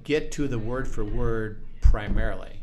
get 0.03 0.31
to 0.33 0.47
the 0.47 0.59
word 0.59 0.87
for 0.87 1.05
word 1.05 1.63
primarily. 1.81 2.61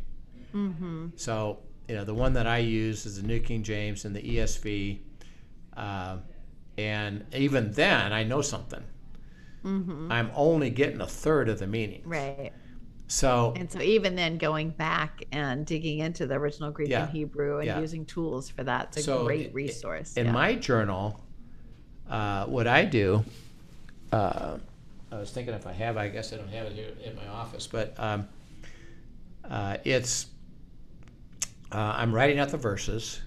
So 1.17 1.61
you 1.91 1.97
know, 1.97 2.05
the 2.05 2.15
one 2.15 2.33
that 2.35 2.47
I 2.47 2.59
use 2.59 3.05
is 3.05 3.21
the 3.21 3.27
New 3.27 3.41
King 3.41 3.65
James 3.65 4.05
and 4.05 4.15
the 4.15 4.23
ESV, 4.23 5.01
um, 5.77 6.23
and 6.79 7.25
even 7.35 7.73
then, 7.73 8.13
I 8.13 8.23
know 8.23 8.43
something. 8.43 8.83
I'm 9.65 10.31
only 10.37 10.71
getting 10.71 11.01
a 11.01 11.07
third 11.07 11.49
of 11.49 11.59
the 11.59 11.67
meaning. 11.67 12.03
right. 12.05 12.53
So 13.09 13.53
And 13.57 13.71
so 13.71 13.83
even 13.83 14.15
then 14.15 14.39
going 14.39 14.71
back 14.71 15.25
and 15.33 15.67
digging 15.67 15.99
into 15.99 16.29
the 16.29 16.35
original 16.37 16.71
Greek 16.71 16.89
Yeah. 16.91 17.03
and 17.03 17.11
Hebrew 17.11 17.59
and 17.59 17.67
Yeah. 17.67 17.81
using 17.81 18.07
tools 18.07 18.49
for 18.49 18.63
that, 18.63 18.87
it's 18.91 18.99
a 18.99 19.03
So 19.03 19.25
great 19.25 19.53
resource. 19.53 20.17
in 20.17 20.27
yeah. 20.27 20.33
my 20.33 20.55
journal, 20.55 21.21
uh, 22.09 22.47
what 22.47 22.69
I 22.69 22.85
do, 22.85 23.25
uh, 24.13 24.59
I 25.11 25.19
was 25.19 25.33
thinking 25.33 25.55
if 25.55 25.67
I 25.67 25.73
have, 25.73 25.97
I 25.97 26.09
guess 26.09 26.33
I 26.33 26.37
don't 26.37 26.49
have 26.51 26.67
it 26.69 26.73
here 26.75 26.93
in 27.05 27.17
my 27.17 27.27
office, 27.27 27.67
but 27.67 27.95
um, 27.99 28.29
uh, 29.45 29.77
it's 29.85 30.27
uh, 31.73 31.95
I'm 31.97 32.15
writing 32.15 32.39
out 32.39 32.49
the 32.49 32.57
verses 32.57 33.21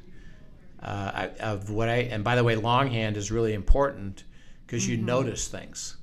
uh, 0.82 1.12
I, 1.14 1.28
of 1.40 1.70
what 1.70 1.90
I, 1.90 1.96
and 2.12 2.24
by 2.24 2.36
the 2.36 2.44
way, 2.44 2.56
longhand 2.56 3.18
is 3.18 3.32
really 3.32 3.54
important 3.54 4.24
because 4.66 4.88
you 4.88 4.98
notice 4.98 5.48
things. 5.48 5.98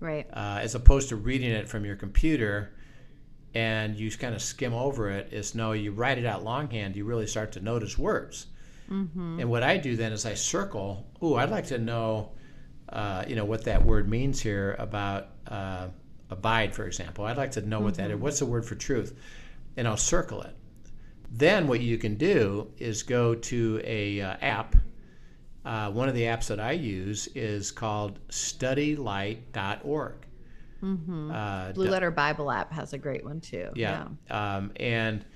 Right. 0.00 0.28
uh, 0.32 0.60
as 0.62 0.76
opposed 0.76 1.08
to 1.08 1.16
reading 1.16 1.50
it 1.50 1.68
from 1.68 1.84
your 1.84 1.96
computer 1.96 2.72
and 3.52 3.96
you 3.96 4.10
kind 4.12 4.32
of 4.32 4.40
skim 4.40 4.72
over 4.72 5.10
it 5.10 5.32
is 5.32 5.56
no 5.56 5.72
you 5.72 5.90
write 5.90 6.18
it 6.18 6.24
out 6.26 6.44
longhand 6.44 6.94
you 6.94 7.04
really 7.04 7.26
start 7.26 7.52
to 7.52 7.60
notice 7.60 7.98
words. 7.98 8.46
And 9.40 9.50
what 9.50 9.62
i 9.64 9.76
do 9.76 9.96
then 9.96 10.12
is 10.12 10.24
i 10.24 10.34
circle 10.34 11.04
oh 11.20 11.34
i'd 11.34 11.50
like 11.50 11.66
to 11.66 11.78
know 11.78 12.30
uh, 12.90 13.24
you 13.26 13.34
know 13.36 13.44
what 13.44 13.64
that 13.64 13.84
word 13.84 14.08
means 14.08 14.40
here 14.40 14.76
about 14.78 15.28
uh, 15.48 15.88
abide 16.30 16.74
for 16.74 16.86
example. 16.86 17.24
I'd 17.24 17.36
like 17.36 17.50
to 17.52 17.60
know 17.62 17.80
what 17.80 17.94
that 17.96 18.10
is. 18.10 18.18
What's 18.18 18.38
the 18.38 18.46
word 18.46 18.64
for 18.64 18.76
truth? 18.76 19.18
And 19.76 19.88
i'll 19.88 19.96
circle 19.96 20.42
it 20.42 20.54
then 21.30 21.66
what 21.66 21.80
you 21.80 21.98
can 21.98 22.14
do 22.14 22.70
is 22.78 23.02
go 23.02 23.34
to 23.34 23.80
a 23.84 24.20
uh, 24.20 24.36
app 24.40 24.76
uh, 25.68 25.90
one 25.90 26.08
of 26.08 26.14
the 26.14 26.22
apps 26.22 26.46
that 26.46 26.58
I 26.58 26.72
use 26.72 27.26
is 27.34 27.70
called 27.70 28.18
studylight.org. 28.30 30.14
Uh, 31.30 31.72
Blue 31.72 31.90
Letter 31.90 32.10
Bible 32.10 32.50
app 32.50 32.72
has 32.72 32.94
a 32.94 32.98
great 32.98 33.22
one 33.22 33.40
too. 33.40 33.68
yeah. 33.74 34.06
Um, 34.30 34.72
and 34.76 35.26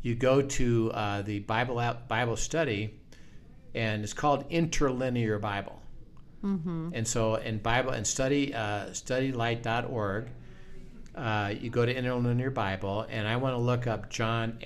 you 0.00 0.14
go 0.14 0.40
to 0.40 0.90
uh, 0.92 1.20
the 1.20 1.40
Bible 1.40 1.80
app, 1.80 2.08
Bible 2.08 2.36
study, 2.36 2.98
and 3.74 4.02
it's 4.02 4.14
called 4.14 4.48
Interlinear 4.48 5.38
Bible. 5.38 5.82
And 6.94 7.06
so 7.06 7.34
in 7.34 7.58
Bible 7.58 7.90
and 7.90 8.06
study 8.06 8.54
uh, 8.54 8.86
studylight.org, 8.86 10.30
uh, 11.14 11.54
you 11.60 11.68
go 11.68 11.84
to 11.84 11.94
Interlinear 11.94 12.50
Bible, 12.54 13.06
and 13.10 13.28
I 13.28 13.36
want 13.36 13.54
to 13.54 13.58
look 13.58 13.86
up 13.86 14.08
John 14.08 14.58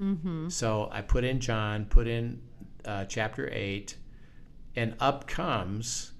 8. 0.00 0.50
So 0.50 0.88
I 0.92 1.00
put 1.02 1.24
in 1.24 1.40
John, 1.40 1.84
put 1.86 2.06
in 2.06 2.40
uh, 2.84 3.04
chapter 3.06 3.48
8, 3.52 3.96
and 4.76 4.94
up 5.00 5.26
comes 5.26 6.12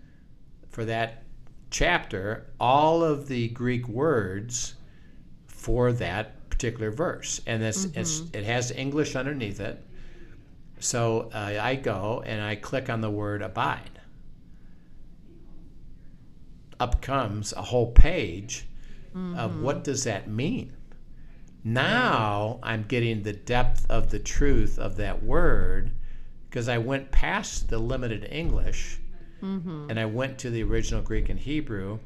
for 0.69 0.85
that 0.85 1.23
chapter 1.71 2.53
all 2.61 3.03
of 3.03 3.27
the 3.29 3.49
Greek 3.49 3.89
words 3.89 4.75
for 5.47 5.93
that 5.93 6.49
particular 6.51 6.91
verse. 6.91 7.41
And 7.47 7.63
this, 7.63 7.87
it's, 7.97 8.21
it 8.33 8.45
has 8.45 8.71
English 8.71 9.17
underneath 9.17 9.61
it. 9.61 9.85
So 10.79 11.31
uh, 11.35 11.59
I 11.61 11.75
go 11.77 12.23
and 12.25 12.41
I 12.43 12.55
click 12.57 12.89
on 12.91 13.01
the 13.01 13.11
word 13.11 13.43
abide. 13.43 13.91
Up 16.79 17.01
comes 17.01 17.53
a 17.53 17.63
whole 17.63 17.93
page 17.93 18.67
of 19.37 19.61
what 19.63 19.85
does 19.85 20.05
that 20.05 20.29
mean? 20.29 20.74
Now 21.65 22.59
I'm 22.63 22.85
getting 22.85 23.23
the 23.23 23.33
depth 23.33 23.87
of 23.91 24.11
the 24.11 24.19
truth 24.19 24.79
of 24.79 24.97
that 24.97 25.23
word 25.23 25.91
because 26.49 26.69
I 26.69 26.77
went 26.79 27.11
past 27.11 27.69
the 27.71 27.79
limited 27.79 28.29
English 28.31 28.99
and 29.41 30.01
I 30.01 30.07
went 30.07 30.39
to 30.39 30.49
the 30.49 30.63
original 30.63 31.03
Greek 31.03 31.29
and 31.29 31.39
Hebrew, 31.39 31.99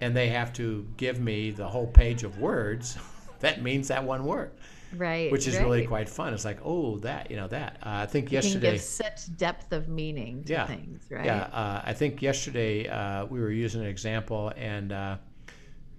and 0.00 0.16
they 0.16 0.28
have 0.28 0.54
to 0.54 0.88
give 0.96 1.20
me 1.20 1.50
the 1.50 1.68
whole 1.68 1.86
page 1.86 2.22
of 2.24 2.38
words 2.38 2.96
that 3.40 3.60
means 3.60 3.88
that 3.88 4.02
one 4.04 4.24
word. 4.24 4.52
Right. 4.96 5.30
which 5.32 5.46
is 5.46 5.58
really 5.58 5.86
quite 5.86 6.08
fun. 6.08 6.32
It's 6.34 6.44
like, 6.46 6.60
oh, 6.64 6.98
that, 7.00 7.30
you 7.30 7.36
know, 7.36 7.48
that. 7.48 7.76
Uh, 7.82 7.88
I 7.90 8.06
think 8.06 8.26
You 8.32 8.40
can 8.40 8.44
yesterday. 8.48 8.72
give 8.72 8.80
such 8.80 9.36
depth 9.36 9.72
of 9.72 9.88
meaning 9.88 10.44
to 10.44 10.52
Yeah. 10.52 10.66
things, 10.66 11.04
right? 11.10 11.24
Yeah, 11.26 11.42
uh, 11.52 11.82
I 11.84 11.92
think 11.94 12.20
yesterday 12.22 12.88
uh, 12.88 13.24
we 13.26 13.40
were 13.40 13.50
using 13.50 13.80
an 13.82 13.86
example, 13.86 14.52
and 14.56 14.92
uh, 14.92 15.16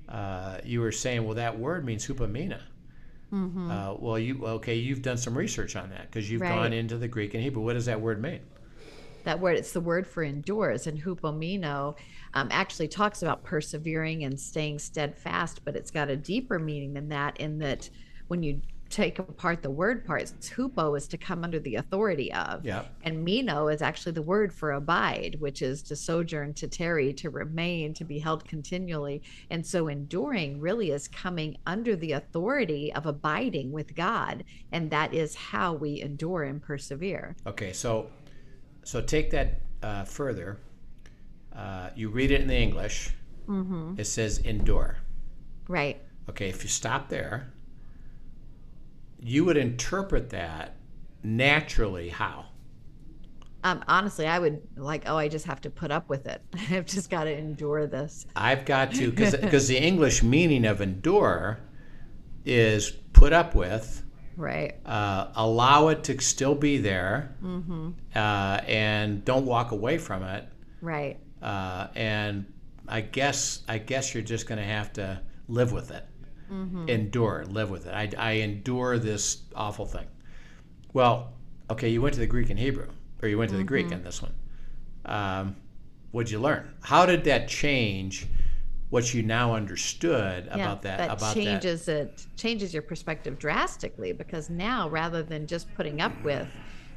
uh, 0.10 0.58
you 0.64 0.80
were 0.82 0.92
saying, 0.92 1.24
well, 1.24 1.36
that 1.36 1.58
word 1.60 1.86
means 1.86 2.08
hupamina. 2.08 2.62
Mm-hmm. 3.34 3.72
Uh, 3.72 3.94
well, 3.96 4.20
you 4.20 4.46
okay? 4.46 4.76
You've 4.76 5.02
done 5.02 5.18
some 5.18 5.36
research 5.36 5.76
on 5.76 5.90
that 5.90 6.12
because 6.12 6.30
you've 6.30 6.42
Right. 6.42 6.50
gone 6.50 6.72
into 6.74 6.98
the 6.98 7.08
Greek 7.08 7.34
and 7.34 7.42
Hebrew. 7.42 7.64
What 7.64 7.74
does 7.74 7.86
that 7.88 8.00
word 8.00 8.22
mean? 8.22 8.42
that 9.24 9.40
word 9.40 9.56
it's 9.58 9.72
the 9.72 9.80
word 9.80 10.06
for 10.06 10.22
endures 10.22 10.86
and 10.86 11.02
hupomino 11.02 11.96
um, 12.34 12.50
actually 12.52 12.90
talks 12.90 13.22
about 13.22 13.42
persevering 13.42 14.26
and 14.26 14.38
staying 14.38 14.78
steadfast 14.78 15.62
but 15.64 15.78
it's 15.78 15.92
got 15.92 16.10
a 16.10 16.16
deeper 16.18 16.60
meaning 16.60 16.94
than 16.94 17.08
that 17.08 17.40
in 17.40 17.58
that 17.58 17.90
when 18.28 18.44
you 18.44 18.60
take 18.94 19.18
apart 19.18 19.64
the 19.64 19.70
word 19.72 20.06
parts 20.06 20.34
hupo 20.56 20.96
is 20.96 21.08
to 21.08 21.18
come 21.18 21.44
under 21.44 21.60
the 21.60 21.76
authority 21.78 22.32
of 22.34 22.64
Yeah. 22.64 22.84
and 23.04 23.24
mino 23.24 23.68
is 23.68 23.82
actually 23.82 24.12
the 24.12 24.22
word 24.22 24.54
for 24.54 24.74
abide 24.74 25.38
which 25.40 25.64
is 25.64 25.82
to 25.84 25.96
sojourn 25.96 26.54
to 26.54 26.68
tarry 26.68 27.12
to 27.14 27.32
remain 27.32 27.96
to 27.96 28.04
be 28.04 28.20
held 28.20 28.48
continually 28.48 29.24
and 29.50 29.66
so 29.66 29.88
enduring 29.88 30.60
really 30.62 30.92
is 30.92 31.08
coming 31.08 31.58
under 31.66 31.96
the 31.96 32.12
authority 32.12 32.94
of 32.94 33.08
abiding 33.08 33.72
with 33.72 33.96
god 33.96 34.44
and 34.72 34.92
that 34.92 35.12
is 35.14 35.34
how 35.34 35.74
we 35.74 36.00
endure 36.02 36.44
and 36.44 36.62
persevere 36.62 37.36
Okay, 37.48 37.74
so 37.74 38.12
so 38.84 39.02
take 39.02 39.32
that 39.32 39.62
uh, 39.82 40.04
further. 40.04 40.60
Uh, 41.56 41.90
you 41.96 42.10
read 42.10 42.32
it 42.32 42.42
in 42.42 42.48
the 42.48 42.56
English. 42.56 43.10
mm-hmm. 43.48 43.94
It 43.98 44.06
says 44.06 44.40
endure. 44.40 44.98
right 45.68 46.02
Okay, 46.30 46.50
if 46.50 46.64
you 46.64 46.70
stop 46.70 47.10
there, 47.10 47.53
you 49.24 49.46
would 49.46 49.58
interpret 49.58 50.30
that 50.32 50.76
naturally 51.24 52.10
how? 52.10 52.46
Um, 53.66 53.82
honestly, 53.88 54.28
I 54.28 54.40
would 54.40 54.62
like, 54.76 55.04
oh, 55.06 55.16
I 55.16 55.30
just 55.30 55.46
have 55.46 55.62
to 55.62 55.70
put 55.70 55.90
up 55.90 56.10
with 56.10 56.28
it. 56.28 56.42
I've 56.70 56.86
just 56.86 57.10
got 57.10 57.24
to 57.26 57.32
endure 57.38 57.88
this. 57.88 58.26
I've 58.36 58.66
got 58.66 58.94
to 58.96 59.10
because 59.12 59.68
the 59.70 59.82
English 59.82 60.22
meaning 60.22 60.66
of 60.66 60.82
endure 60.82 61.60
is 62.46 62.92
put 63.14 63.32
up 63.32 63.56
with, 63.56 64.04
Right. 64.36 64.76
uh, 64.86 65.30
allow 65.36 65.88
it 65.90 66.04
to 66.06 66.20
still 66.20 66.56
be 66.56 66.78
there, 66.78 67.36
Mm-hmm. 67.42 67.92
uh, 68.16 68.60
and 68.68 69.24
don't 69.24 69.46
walk 69.46 69.72
away 69.72 69.98
from 69.98 70.24
it. 70.24 70.46
Right. 70.82 71.20
Uh, 71.42 71.88
and 71.96 72.46
I 72.88 73.00
guess 73.00 73.62
I 73.70 73.78
guess 73.78 74.14
you're 74.14 74.24
just 74.24 74.46
going 74.48 74.58
to 74.60 74.66
have 74.66 74.92
to 74.94 75.22
live 75.48 75.72
with 75.72 75.92
it, 75.92 76.06
endure, 76.88 77.46
live 77.46 77.70
with 77.70 77.88
it. 77.88 77.94
I, 77.94 78.10
I 78.18 78.32
endure 78.34 79.00
this 79.00 79.42
awful 79.56 79.86
thing. 79.86 80.08
Well, 80.94 81.34
okay, 81.70 81.90
you 81.90 82.02
went 82.02 82.14
to 82.16 82.20
the 82.20 82.28
Greek 82.28 82.50
and 82.50 82.60
Hebrew, 82.60 82.88
or 83.22 83.28
you 83.28 83.38
went 83.38 83.52
to 83.52 83.58
the 83.58 83.64
Greek 83.64 83.92
in 83.92 84.04
this 84.04 84.22
one. 84.22 84.34
Um, 85.06 85.56
what'd 86.12 86.32
you 86.32 86.40
learn? 86.40 86.74
How 86.82 87.06
did 87.06 87.24
that 87.26 87.48
change 87.48 88.28
what 88.90 89.12
you 89.14 89.24
now 89.24 89.56
understood 89.56 90.48
about 90.52 90.84
that? 90.84 91.00
that 91.00 91.06
about 91.06 91.20
that? 91.20 91.34
changes 91.34 91.88
it 91.88 92.26
changes 92.38 92.74
your 92.74 92.84
perspective 92.84 93.40
drastically 93.40 94.14
because 94.14 94.52
now 94.52 94.88
rather 94.88 95.24
than 95.24 95.48
just 95.48 95.74
putting 95.74 96.00
up 96.00 96.14
with 96.24 96.48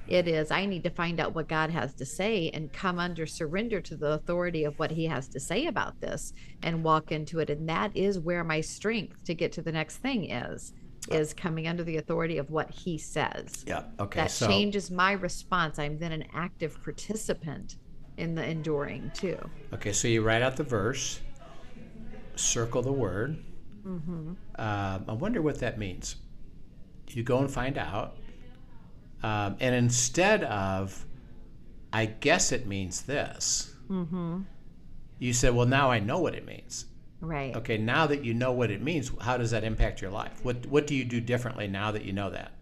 it 0.09 0.29
is 0.29 0.51
i 0.51 0.65
need 0.65 0.83
to 0.83 0.91
find 0.91 1.19
out 1.21 1.35
what 1.35 1.49
god 1.49 1.71
has 1.71 1.95
to 1.95 2.05
say 2.05 2.51
and 2.55 2.73
come 2.73 2.99
under 2.99 3.27
surrender 3.27 3.81
to 3.81 3.97
the 3.97 4.13
authority 4.13 4.65
of 4.65 4.79
what 4.79 4.91
he 4.91 5.05
has 5.07 5.29
to 5.29 5.41
say 5.41 5.67
about 5.67 6.01
this 6.01 6.33
and 6.63 6.83
walk 6.85 7.13
into 7.13 7.39
it 7.41 7.51
and 7.51 7.69
that 7.69 7.91
is 7.97 8.19
where 8.19 8.45
my 8.45 8.61
strength 8.61 9.25
to 9.25 9.35
get 9.35 9.53
to 9.53 9.63
the 9.63 9.73
next 9.73 9.97
thing 9.99 10.31
is 10.31 10.73
is 11.11 11.33
coming 11.35 11.69
under 11.69 11.85
the 11.85 11.97
authority 11.99 12.39
of 12.39 12.51
what 12.51 12.69
he 12.71 12.99
says 12.99 13.65
Yeah. 13.67 13.85
Okay. 14.01 14.21
that 14.21 14.31
so 14.31 14.47
changes 14.47 14.91
my 14.91 15.13
response 15.13 15.79
i'm 15.79 15.99
then 15.99 16.13
an 16.13 16.25
active 16.35 16.83
participant 16.83 17.77
in 18.17 18.35
the 18.35 18.45
enduring 18.45 19.11
too 19.15 19.39
Okay, 19.75 19.93
so 19.93 20.09
you 20.09 20.23
write 20.23 20.41
out 20.43 20.57
the 20.57 20.63
verse, 20.63 21.21
circle 22.35 22.81
the 22.83 22.93
word. 22.93 23.37
Mm-hmm. 23.87 24.33
Um, 24.57 25.05
I 25.09 25.13
wonder 25.13 25.43
what 25.43 25.59
that 25.61 25.79
means. 25.79 26.17
You 27.09 27.23
go 27.23 27.39
and 27.39 27.51
find 27.51 27.77
out. 27.77 28.17
Um, 29.23 29.57
and 29.61 29.75
instead 29.75 30.45
of, 30.45 31.05
I 31.93 32.07
guess 32.07 32.53
it 32.53 32.67
means 32.67 33.03
this, 33.03 33.75
mm-hmm. 33.89 34.43
you 35.19 35.33
said, 35.33 35.55
well, 35.55 35.67
now 35.67 35.91
I 35.91 35.99
know 35.99 36.19
what 36.19 36.35
it 36.35 36.47
means. 36.47 36.87
right 37.21 37.57
Okay, 37.57 37.79
now 37.79 38.07
that 38.07 38.25
you 38.25 38.35
know 38.35 38.53
what 38.53 38.71
it 38.71 38.83
means, 38.83 39.11
how 39.21 39.37
does 39.37 39.51
that 39.51 39.65
impact 39.65 40.01
your 40.01 40.11
life? 40.11 40.45
What, 40.45 40.67
what 40.67 40.87
do 40.87 40.95
you 40.95 41.05
do 41.05 41.21
differently 41.21 41.67
now 41.67 41.91
that 41.93 42.05
you 42.05 42.13
know 42.13 42.31
that? 42.31 42.53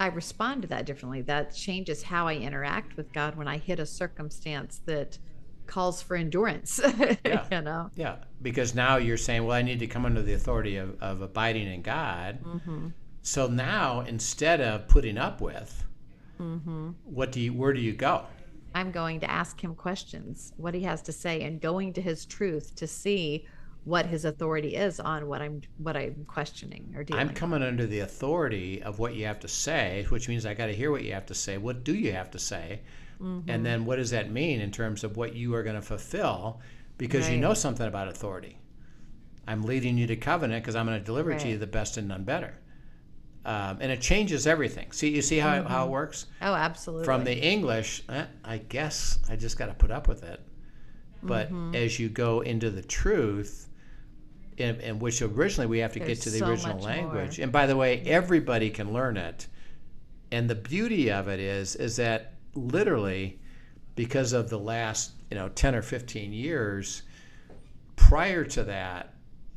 I 0.00 0.06
respond 0.06 0.62
to 0.62 0.68
that 0.68 0.86
differently. 0.86 1.22
That 1.22 1.54
changes 1.54 2.04
how 2.04 2.28
I 2.28 2.34
interact 2.34 2.96
with 2.96 3.12
God 3.12 3.34
when 3.34 3.48
I 3.48 3.58
hit 3.58 3.80
a 3.80 3.86
circumstance 3.86 4.80
that 4.86 5.18
calls 5.66 6.02
for 6.02 6.16
endurance. 6.16 6.80
Yeah. 7.24 7.44
you 7.50 7.60
know? 7.60 7.90
Yeah, 7.94 8.16
because 8.40 8.74
now 8.74 8.96
you're 8.96 9.16
saying, 9.16 9.44
well, 9.44 9.56
I 9.56 9.62
need 9.62 9.80
to 9.80 9.86
come 9.86 10.06
under 10.06 10.22
the 10.22 10.32
authority 10.32 10.76
of, 10.76 11.00
of 11.02 11.20
abiding 11.20 11.66
in 11.66 11.82
God. 11.82 12.42
Mm-hmm. 12.42 12.88
So 13.22 13.48
now, 13.48 14.00
instead 14.00 14.60
of 14.60 14.88
putting 14.88 15.18
up 15.18 15.40
with, 15.40 15.84
Mm-hmm. 16.38 16.90
what 17.04 17.32
do 17.32 17.40
you, 17.40 17.52
where 17.52 17.72
do 17.72 17.80
you 17.80 17.92
go? 17.92 18.24
I'm 18.74 18.92
going 18.92 19.20
to 19.20 19.30
ask 19.30 19.62
him 19.62 19.74
questions, 19.74 20.52
what 20.56 20.74
he 20.74 20.82
has 20.82 21.02
to 21.02 21.12
say, 21.12 21.42
and 21.42 21.60
going 21.60 21.92
to 21.94 22.02
his 22.02 22.26
truth 22.26 22.74
to 22.76 22.86
see 22.86 23.46
what 23.84 24.06
his 24.06 24.24
authority 24.24 24.76
is 24.76 25.00
on 25.00 25.26
what 25.28 25.40
I'm 25.40 25.62
what 25.78 25.96
I'm 25.96 26.24
questioning 26.26 26.92
or 26.94 27.04
dealing. 27.04 27.20
I'm 27.20 27.34
coming 27.34 27.62
under 27.62 27.86
the 27.86 28.00
authority 28.00 28.82
of 28.82 28.98
what 28.98 29.14
you 29.14 29.24
have 29.24 29.40
to 29.40 29.48
say, 29.48 30.04
which 30.10 30.28
means 30.28 30.44
I 30.44 30.52
got 30.54 30.66
to 30.66 30.74
hear 30.74 30.90
what 30.90 31.04
you 31.04 31.14
have 31.14 31.26
to 31.26 31.34
say. 31.34 31.56
What 31.56 31.84
do 31.84 31.94
you 31.94 32.12
have 32.12 32.30
to 32.32 32.38
say? 32.38 32.82
Mm-hmm. 33.20 33.48
And 33.48 33.64
then 33.64 33.84
what 33.84 33.96
does 33.96 34.10
that 34.10 34.30
mean 34.30 34.60
in 34.60 34.70
terms 34.70 35.04
of 35.04 35.16
what 35.16 35.34
you 35.34 35.54
are 35.54 35.62
going 35.62 35.76
to 35.76 35.82
fulfill? 35.82 36.60
Because 36.98 37.30
you 37.30 37.38
know 37.38 37.54
something 37.54 37.86
about 37.86 38.08
authority. 38.08 38.58
I'm 39.46 39.62
leading 39.62 39.96
you 39.96 40.06
to 40.08 40.16
covenant 40.16 40.62
because 40.62 40.76
I'm 40.76 40.84
going 40.84 40.98
to 40.98 41.04
deliver 41.04 41.34
to 41.34 41.48
you 41.48 41.56
the 41.56 41.66
best 41.66 41.96
and 41.96 42.08
none 42.08 42.24
better. 42.24 42.58
Um, 43.44 43.78
and 43.80 43.90
it 43.92 44.00
changes 44.00 44.46
everything. 44.46 44.92
See, 44.92 45.08
you 45.08 45.22
see 45.22 45.38
how, 45.38 45.62
how 45.62 45.86
it 45.86 45.90
works? 45.90 46.26
Oh, 46.42 46.54
absolutely. 46.54 47.04
From 47.06 47.24
the 47.24 47.34
English, 47.36 48.02
eh, 48.08 48.26
I 48.44 48.58
guess 48.58 49.18
I 49.30 49.36
just 49.36 49.56
got 49.58 49.66
to 49.66 49.74
put 49.74 49.90
up 49.90 50.06
with 50.08 50.22
it. 50.22 50.40
But 51.22 51.48
Mm-hmm. 51.48 51.74
as 51.74 51.98
you 51.98 52.08
go 52.08 52.40
into 52.40 52.70
the 52.70 52.82
truth, 52.82 53.68
in, 54.58 54.80
in 54.80 54.98
which 54.98 55.22
originally 55.22 55.66
we 55.66 55.78
have 55.78 55.92
to 55.94 55.98
There's 55.98 56.18
get 56.18 56.22
to 56.24 56.30
the 56.30 56.38
so 56.40 56.46
original 56.48 56.78
language, 56.80 57.38
more. 57.38 57.44
and 57.44 57.52
by 57.52 57.66
the 57.66 57.76
way, 57.76 58.02
everybody 58.06 58.70
can 58.70 58.92
learn 58.92 59.16
it. 59.16 59.46
And 60.30 60.50
the 60.50 60.54
beauty 60.54 61.10
of 61.10 61.28
it 61.28 61.40
is, 61.40 61.74
is 61.76 61.96
that 61.96 62.34
literally, 62.54 63.38
because 63.94 64.32
of 64.32 64.50
the 64.50 64.58
last 64.58 65.12
you 65.30 65.36
know 65.36 65.48
ten 65.50 65.74
or 65.74 65.82
fifteen 65.82 66.32
years, 66.32 67.02
prior 67.96 68.44
to 68.44 68.64
that, 68.64 69.14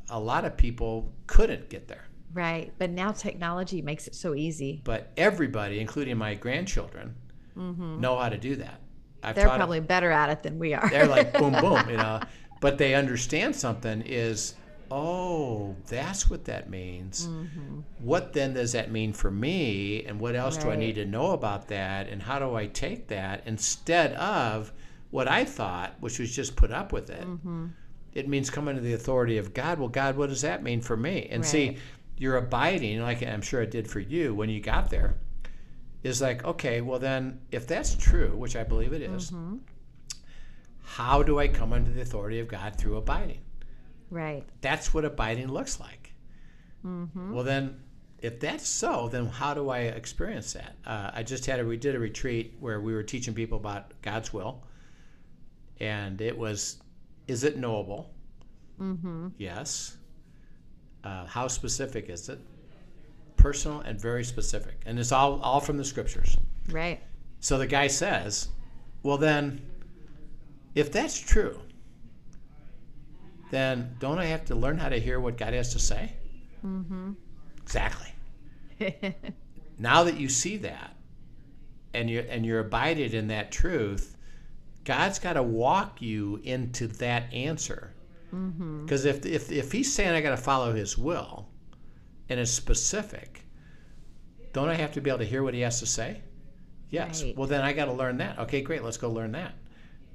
a 0.08 0.18
lot 0.18 0.44
of 0.44 0.56
people 0.56 1.12
couldn't 1.26 1.68
get 1.68 1.88
there. 1.88 2.06
Right, 2.34 2.72
but 2.78 2.90
now 2.90 3.12
technology 3.12 3.82
makes 3.82 4.06
it 4.06 4.14
so 4.14 4.34
easy. 4.34 4.80
But 4.84 5.10
everybody, 5.16 5.80
including 5.80 6.16
my 6.18 6.34
grandchildren, 6.34 7.14
know 7.56 8.18
how 8.18 8.28
to 8.28 8.38
do 8.38 8.56
that. 8.56 8.80
I've 9.22 9.36
Mm-hmm. 9.36 9.40
They're 9.46 9.56
probably 9.56 9.80
better 9.80 10.10
at 10.10 10.30
it 10.30 10.42
than 10.42 10.58
we 10.58 10.74
are. 10.74 10.88
they're 10.90 11.06
like 11.06 11.32
boom 11.38 11.52
boom 11.60 11.88
you 11.88 11.96
know 11.96 12.20
but 12.60 12.76
they 12.78 12.94
understand 12.94 13.54
something 13.54 14.02
is 14.02 14.54
oh 14.90 15.74
that's 15.88 16.28
what 16.30 16.44
that 16.46 16.68
means 16.68 17.26
Mm-hmm. 17.28 17.80
what 17.98 18.32
then 18.32 18.54
does 18.54 18.72
that 18.72 18.90
mean 18.90 19.12
for 19.12 19.30
me 19.30 20.04
and 20.04 20.18
what 20.20 20.34
else 20.34 20.56
do 20.56 20.70
i 20.70 20.76
need 20.76 20.94
to 20.96 21.04
know 21.06 21.30
about 21.30 21.68
that 21.68 22.08
and 22.08 22.20
how 22.22 22.38
do 22.38 22.54
i 22.56 22.66
take 22.66 23.08
that 23.08 23.42
instead 23.46 24.12
of 24.14 24.72
what 25.10 25.28
i 25.28 25.44
thought 25.44 25.94
which 26.00 26.18
was 26.18 26.34
just 26.34 26.56
put 26.56 26.70
up 26.72 26.92
with 26.92 27.10
it 27.10 27.26
Mm-hmm. 27.26 27.66
it 28.14 28.28
means 28.28 28.50
coming 28.50 28.74
to 28.74 28.80
the 28.82 28.92
authority 28.94 29.38
of 29.38 29.54
god 29.54 29.78
well 29.78 29.88
god 29.88 30.16
what 30.16 30.28
does 30.28 30.42
that 30.42 30.62
mean 30.62 30.80
for 30.80 30.96
me 30.96 31.28
and 31.30 31.44
see 31.44 31.68
Right. 31.68 31.78
You're 32.16 32.36
abiding 32.36 33.00
like 33.00 33.22
i'm 33.22 33.42
sure 33.42 33.62
it 33.62 33.70
did 33.70 33.88
for 33.88 34.00
you 34.00 34.34
when 34.34 34.48
you 34.48 34.60
got 34.60 34.90
there 34.90 35.16
is 36.02 36.20
like 36.20 36.44
okay 36.44 36.80
well 36.80 36.98
then 36.98 37.40
if 37.50 37.66
that's 37.66 37.94
true 37.94 38.36
which 38.36 38.56
i 38.56 38.62
believe 38.64 38.92
it 38.92 39.02
is, 39.02 39.30
Mm-hmm. 39.30 39.56
how 40.82 41.22
do 41.22 41.38
I 41.38 41.48
come 41.48 41.72
under 41.72 41.90
the 41.90 42.02
authority 42.02 42.40
of 42.40 42.48
God 42.48 42.76
through 42.76 42.96
abiding? 42.96 43.40
right. 44.10 44.44
That's 44.60 44.92
what 44.92 45.04
abiding 45.04 45.48
looks 45.48 45.80
like. 45.80 46.12
Mm-hmm. 46.84 47.32
Well, 47.32 47.44
then, 47.44 47.80
if 48.18 48.40
that's 48.40 48.68
so, 48.68 49.08
then 49.08 49.26
how 49.26 49.54
do 49.54 49.70
I 49.70 49.78
experience 49.80 50.52
that? 50.52 50.74
Uh, 50.84 51.10
I 51.14 51.22
just 51.22 51.46
had 51.46 51.60
a 51.60 51.64
we 51.64 51.76
did 51.76 51.94
a 51.94 51.98
retreat 51.98 52.54
where 52.60 52.80
we 52.80 52.92
were 52.92 53.02
teaching 53.04 53.32
people 53.32 53.56
about 53.58 54.00
God's 54.02 54.32
will, 54.32 54.64
and 55.80 56.20
it 56.20 56.36
was, 56.36 56.82
is 57.26 57.42
it 57.44 57.56
knowable? 57.56 58.10
Mm-hmm. 58.80 59.28
Yes. 59.38 59.96
Uh, 61.04 61.26
how 61.26 61.48
specific 61.48 62.08
is 62.08 62.28
it? 62.28 62.38
Personal 63.36 63.80
and 63.80 64.00
very 64.00 64.24
specific, 64.24 64.80
and 64.86 64.98
it's 64.98 65.12
all 65.12 65.40
all 65.42 65.60
from 65.60 65.76
the 65.76 65.84
scriptures. 65.84 66.36
Right. 66.70 67.00
So 67.40 67.58
the 67.58 67.66
guy 67.66 67.88
says, 67.88 68.48
Well, 69.02 69.18
then, 69.18 69.60
if 70.76 70.92
that's 70.92 71.18
true, 71.18 71.58
then 73.50 73.96
don't 73.98 74.18
I 74.18 74.26
have 74.26 74.44
to 74.46 74.54
learn 74.54 74.78
how 74.78 74.88
to 74.88 75.00
hear 75.00 75.18
what 75.18 75.36
God 75.36 75.52
has 75.54 75.72
to 75.72 75.80
say? 75.80 76.12
Mm-hmm. 76.64 77.12
Exactly. 77.60 78.14
now 79.78 80.04
that 80.04 80.18
you 80.18 80.28
see 80.28 80.56
that 80.58 80.94
and 81.94 82.08
you're 82.08 82.24
and 82.28 82.46
you're 82.46 82.60
abided 82.60 83.12
in 83.12 83.28
that 83.28 83.50
truth, 83.50 84.16
God's 84.84 85.18
got 85.18 85.34
to 85.34 85.42
walk 85.42 86.00
you 86.00 86.40
into 86.44 86.86
that 86.86 87.32
answer. 87.32 87.91
Because 88.84 89.04
if, 89.04 89.24
if 89.26 89.52
if 89.52 89.72
He's 89.72 89.92
saying 89.92 90.10
I 90.10 90.20
got 90.20 90.30
to 90.30 90.36
follow 90.36 90.72
His 90.72 90.96
will, 90.96 91.48
and 92.28 92.40
it's 92.40 92.50
specific, 92.50 93.44
don't 94.52 94.68
I 94.68 94.74
have 94.74 94.92
to 94.92 95.00
be 95.00 95.10
able 95.10 95.18
to 95.18 95.26
hear 95.26 95.42
what 95.42 95.54
He 95.54 95.60
has 95.60 95.80
to 95.80 95.86
say? 95.86 96.22
Yes. 96.90 97.22
Right. 97.22 97.36
Well, 97.36 97.48
then 97.48 97.62
I 97.62 97.72
got 97.72 97.86
to 97.86 97.92
learn 97.92 98.18
that. 98.18 98.38
Okay, 98.38 98.60
great. 98.60 98.84
Let's 98.84 98.98
go 98.98 99.10
learn 99.10 99.32
that. 99.32 99.54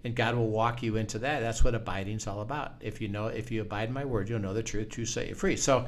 And 0.03 0.15
God 0.15 0.35
will 0.35 0.49
walk 0.49 0.83
you 0.83 0.95
into 0.95 1.19
that. 1.19 1.39
That's 1.39 1.63
what 1.63 1.73
abiding's 1.73 2.27
all 2.27 2.41
about. 2.41 2.73
If 2.81 3.01
you 3.01 3.07
know, 3.07 3.27
if 3.27 3.51
you 3.51 3.61
abide 3.61 3.89
in 3.89 3.93
my 3.93 4.05
word, 4.05 4.29
you'll 4.29 4.39
know 4.39 4.53
the 4.53 4.63
truth. 4.63 4.89
to 4.89 5.05
set 5.05 5.27
you 5.27 5.35
free. 5.35 5.57
So, 5.57 5.87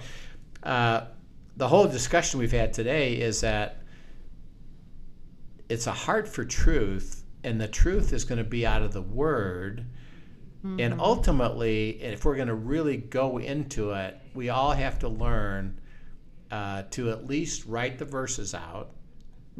uh, 0.63 1.01
the 1.57 1.67
whole 1.67 1.87
discussion 1.87 2.39
we've 2.39 2.51
had 2.51 2.73
today 2.73 3.13
is 3.13 3.41
that 3.41 3.83
it's 5.69 5.85
a 5.85 5.91
heart 5.91 6.27
for 6.27 6.43
truth, 6.43 7.23
and 7.43 7.61
the 7.61 7.67
truth 7.67 8.11
is 8.11 8.23
going 8.23 8.39
to 8.39 8.43
be 8.43 8.65
out 8.65 8.81
of 8.81 8.91
the 8.91 9.01
word. 9.01 9.85
And 10.61 10.99
ultimately, 10.99 12.01
if 12.01 12.25
we're 12.25 12.35
going 12.35 12.49
to 12.49 12.55
really 12.55 12.97
go 12.97 13.37
into 13.37 13.91
it, 13.91 14.17
we 14.33 14.49
all 14.49 14.71
have 14.71 14.99
to 14.99 15.07
learn 15.07 15.79
uh, 16.51 16.83
to 16.91 17.11
at 17.11 17.27
least 17.27 17.65
write 17.65 17.97
the 17.97 18.05
verses 18.05 18.53
out. 18.53 18.91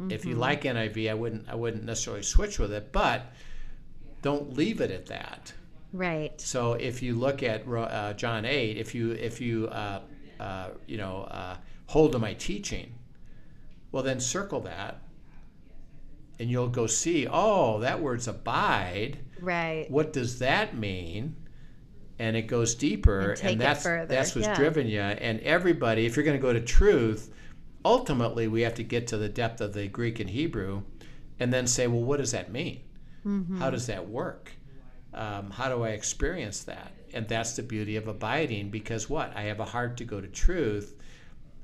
If 0.08 0.24
you 0.24 0.34
like 0.34 0.62
NIV, 0.62 1.10
I 1.10 1.14
wouldn't 1.14 1.48
I 1.48 1.54
wouldn't 1.54 1.84
necessarily 1.84 2.22
switch 2.22 2.58
with 2.58 2.72
it, 2.72 2.90
but 2.90 3.32
don't 4.22 4.56
leave 4.56 4.80
it 4.80 4.90
at 4.90 5.06
that. 5.06 5.52
right. 5.92 6.40
So 6.40 6.74
if 6.74 7.02
you 7.02 7.14
look 7.16 7.42
at 7.42 7.68
uh, 7.68 8.14
John 8.14 8.44
eight, 8.44 8.78
if 8.78 8.94
you 8.94 9.12
if 9.12 9.40
you 9.40 9.68
uh, 9.68 10.00
uh, 10.38 10.68
you 10.86 10.96
know 10.96 11.24
uh, 11.24 11.56
hold 11.86 12.12
to 12.12 12.18
my 12.18 12.34
teaching, 12.34 12.94
well 13.92 14.02
then 14.02 14.20
circle 14.20 14.60
that, 14.60 15.02
and 16.40 16.50
you'll 16.50 16.68
go 16.68 16.86
see. 16.86 17.28
Oh, 17.30 17.80
that 17.80 18.00
word's 18.00 18.26
abide. 18.26 19.18
Right. 19.40 19.88
What 19.90 20.12
does 20.14 20.38
that 20.38 20.74
mean? 20.76 21.36
And 22.18 22.34
it 22.34 22.42
goes 22.42 22.74
deeper, 22.74 23.30
And 23.30 23.38
take 23.38 23.56
it 23.56 23.58
that's 23.58 23.82
further, 23.82 24.06
that's 24.06 24.34
what's 24.34 24.48
yeah. 24.48 24.54
driven 24.54 24.88
you. 24.88 25.00
And 25.00 25.40
everybody, 25.40 26.06
if 26.06 26.16
you're 26.16 26.24
going 26.24 26.38
to 26.38 26.42
go 26.42 26.52
to 26.52 26.60
truth, 26.60 27.32
ultimately 27.84 28.48
we 28.48 28.62
have 28.62 28.74
to 28.74 28.82
get 28.82 29.06
to 29.08 29.18
the 29.18 29.28
depth 29.28 29.60
of 29.60 29.74
the 29.74 29.86
Greek 29.86 30.18
and 30.18 30.30
Hebrew, 30.30 30.82
and 31.38 31.52
then 31.52 31.66
say, 31.66 31.86
well, 31.86 32.02
what 32.02 32.18
does 32.18 32.32
that 32.32 32.50
mean? 32.50 32.80
Mm-hmm. 33.24 33.58
How 33.58 33.70
does 33.70 33.86
that 33.86 34.08
work? 34.08 34.52
Um, 35.12 35.50
how 35.50 35.68
do 35.68 35.82
I 35.82 35.90
experience 35.90 36.64
that? 36.64 36.92
And 37.12 37.28
that's 37.28 37.56
the 37.56 37.62
beauty 37.62 37.96
of 37.96 38.08
abiding 38.08 38.70
because 38.70 39.10
what? 39.10 39.36
I 39.36 39.42
have 39.42 39.60
a 39.60 39.64
heart 39.64 39.96
to 39.98 40.04
go 40.04 40.20
to 40.20 40.28
truth, 40.28 40.94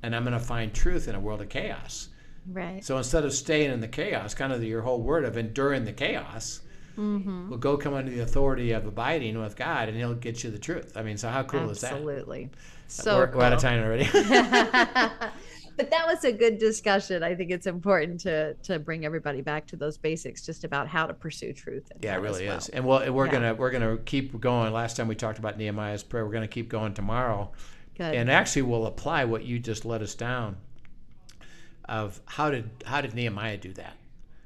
and 0.02 0.14
I'm 0.14 0.24
going 0.24 0.32
to 0.32 0.40
find 0.40 0.72
truth 0.72 1.08
in 1.08 1.14
a 1.14 1.20
world 1.20 1.40
of 1.40 1.48
chaos. 1.48 2.08
Right. 2.50 2.84
So 2.84 2.96
instead 2.98 3.24
of 3.24 3.32
staying 3.32 3.72
in 3.72 3.80
the 3.80 3.88
chaos, 3.88 4.34
kind 4.34 4.52
of 4.52 4.62
your 4.62 4.82
whole 4.82 5.00
word 5.02 5.24
of 5.24 5.36
enduring 5.36 5.84
the 5.84 5.92
chaos, 5.92 6.60
Mm-hmm. 6.96 7.50
well, 7.50 7.58
go 7.58 7.76
come 7.76 7.92
under 7.92 8.10
the 8.10 8.20
authority 8.20 8.72
of 8.72 8.86
abiding 8.86 9.38
with 9.38 9.54
God, 9.54 9.88
and 9.90 9.98
He'll 9.98 10.14
get 10.14 10.42
you 10.42 10.50
the 10.50 10.58
truth. 10.58 10.96
I 10.96 11.02
mean, 11.02 11.18
so 11.18 11.28
how 11.28 11.42
cool 11.42 11.68
is 11.68 11.82
that? 11.82 11.92
Absolutely. 11.92 12.48
So 12.88 13.18
we're, 13.18 13.30
we're 13.36 13.42
out 13.44 13.52
of 13.52 13.60
time 13.60 13.84
already. 13.84 14.04
but 15.76 15.90
that 15.90 16.06
was 16.06 16.24
a 16.24 16.32
good 16.32 16.56
discussion. 16.58 17.22
I 17.22 17.34
think 17.34 17.50
it's 17.50 17.66
important 17.66 18.20
to 18.20 18.54
to 18.62 18.78
bring 18.78 19.04
everybody 19.04 19.42
back 19.42 19.66
to 19.66 19.76
those 19.76 19.98
basics, 19.98 20.44
just 20.46 20.64
about 20.64 20.88
how 20.88 21.06
to 21.06 21.12
pursue 21.12 21.52
truth. 21.52 21.92
yeah, 22.00 22.14
it 22.16 22.20
really 22.20 22.46
well. 22.46 22.56
is. 22.56 22.70
And 22.70 22.84
well, 22.86 23.12
we're 23.12 23.26
Yeah. 23.26 23.32
gonna 23.32 23.54
we're 23.54 23.70
gonna 23.70 23.98
keep 23.98 24.40
going. 24.40 24.72
Last 24.72 24.96
time 24.96 25.06
we 25.06 25.14
talked 25.14 25.38
about 25.38 25.58
Nehemiah's 25.58 26.02
prayer, 26.02 26.24
we're 26.24 26.32
gonna 26.32 26.48
keep 26.48 26.70
going 26.70 26.94
tomorrow. 26.94 27.52
Good. 27.98 28.14
and 28.14 28.30
actually 28.30 28.60
we'll 28.62 28.84
apply 28.86 29.24
what 29.24 29.44
you 29.44 29.58
just 29.58 29.86
let 29.86 30.02
us 30.02 30.14
down 30.14 30.56
of 31.88 32.20
how 32.26 32.50
did 32.50 32.70
how 32.84 33.00
did 33.00 33.14
Nehemiah 33.14 33.56
do 33.56 33.72
that? 33.74 33.94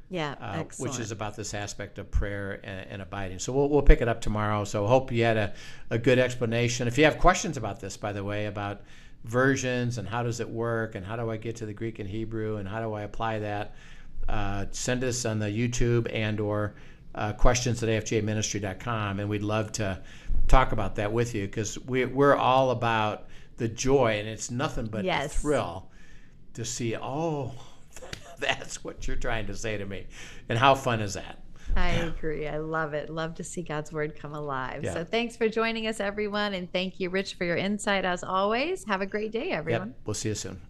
Yeah, 0.09 0.35
uh, 0.41 0.65
which 0.79 0.99
is 0.99 1.13
about 1.13 1.37
this 1.37 1.55
aspect 1.55 1.99
of 1.99 2.11
prayer 2.11 2.59
and, 2.65 2.87
and 2.91 3.03
abiding. 3.03 3.39
So 3.39 3.53
we'll, 3.53 3.69
we'll 3.69 3.83
pick 3.83 4.01
it 4.01 4.09
up 4.09 4.21
tomorrow. 4.21 4.65
So 4.65 4.85
hope 4.89 5.13
you 5.13 5.23
had 5.23 5.37
a, 5.37 5.55
a 5.91 5.99
good 5.99 6.19
explanation. 6.19 6.89
If 6.89 6.99
you 6.99 7.05
have 7.05 7.19
questions 7.19 7.57
about 7.57 7.79
this 7.79 7.97
by 7.97 8.13
the 8.13 8.25
way 8.25 8.47
about 8.47 8.83
versions 9.25 9.99
and 9.99 10.09
how 10.09 10.25
does 10.25 10.41
it 10.41 10.49
work 10.49 10.97
and 10.97 11.07
how 11.07 11.15
do 11.15 11.31
I 11.31 11.37
get 11.37 11.55
to 11.57 11.67
the 11.67 11.73
Greek 11.73 12.01
and 12.01 12.09
Hebrew 12.09 12.57
and 12.57 12.69
how 12.69 12.81
do 12.81 12.93
I 12.95 13.03
apply 13.03 13.39
that 13.41 13.75
uh, 14.29 14.67
send 14.71 15.05
us 15.05 15.25
on 15.25 15.39
the 15.39 15.47
YouTube 15.47 16.13
and 16.13 16.41
or 16.41 16.75
uh, 17.15 17.33
questions 17.33 17.83
at 17.83 17.89
afjministry.com 17.89 19.21
and 19.21 19.29
we'd 19.29 19.43
love 19.43 19.73
to 19.73 20.01
talk 20.49 20.73
about 20.73 20.97
that 20.97 21.13
with 21.13 21.35
you 21.35 21.47
because 21.47 21.79
we, 21.87 22.05
we're 22.05 22.37
all 22.37 22.71
about 22.71 23.29
the 23.59 23.69
joy 23.69 24.19
and 24.19 24.29
it's 24.29 24.51
nothing 24.51 24.87
but 24.87 25.05
Yes. 25.05 25.27
a 25.27 25.39
thrill 25.39 25.90
to 26.55 26.65
see 26.65 26.97
oh 26.97 27.53
that's 28.39 28.83
what 28.85 29.07
you're 29.07 29.17
trying 29.17 29.47
to 29.47 29.57
say 29.57 29.77
to 29.77 29.85
me 29.85 30.07
and 30.49 30.59
how 30.59 30.75
fun 30.75 31.01
is 31.01 31.15
that 31.15 31.39
I 31.77 31.91
agree. 31.91 32.49
I 32.49 32.59
love 32.59 32.95
it. 32.95 33.11
Love 33.11 33.37
to 33.37 33.45
see 33.45 33.63
God's 33.63 33.93
word 33.93 34.19
come 34.19 34.35
alive. 34.35 34.83
Yeah. 34.83 34.93
So 34.93 35.05
thanks 35.05 35.37
for 35.37 35.49
joining 35.49 35.87
us, 35.87 36.01
everyone, 36.01 36.53
and 36.53 36.69
thank 36.73 36.99
you, 36.99 37.11
Rich, 37.11 37.35
for 37.35 37.45
your 37.45 37.57
insight 37.57 38.05
as 38.05 38.25
always. 38.25 38.85
Have 38.87 39.03
a 39.03 39.07
great 39.07 39.31
day, 39.31 39.53
everyone. 39.53 39.89
yep 39.91 39.97
we'll 40.05 40.15
see 40.15 40.31
you 40.31 40.35
soon 40.35 40.61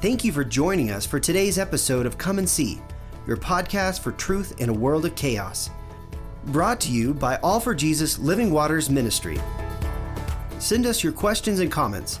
Thank 0.00 0.24
you 0.24 0.32
for 0.32 0.44
joining 0.44 0.90
us 0.90 1.04
for 1.04 1.20
today's 1.20 1.58
episode 1.58 2.06
of 2.06 2.16
Come 2.16 2.38
and 2.38 2.48
See, 2.48 2.80
your 3.26 3.36
podcast 3.36 4.00
for 4.00 4.12
truth 4.12 4.58
in 4.58 4.70
a 4.70 4.72
world 4.72 5.04
of 5.04 5.14
chaos. 5.14 5.68
Brought 6.46 6.80
to 6.80 6.90
you 6.90 7.12
by 7.12 7.36
All 7.42 7.60
for 7.60 7.74
Jesus 7.74 8.18
Living 8.18 8.50
Waters 8.50 8.88
Ministry. 8.88 9.38
Send 10.58 10.86
us 10.86 11.04
your 11.04 11.12
questions 11.12 11.60
and 11.60 11.70
comments, 11.70 12.20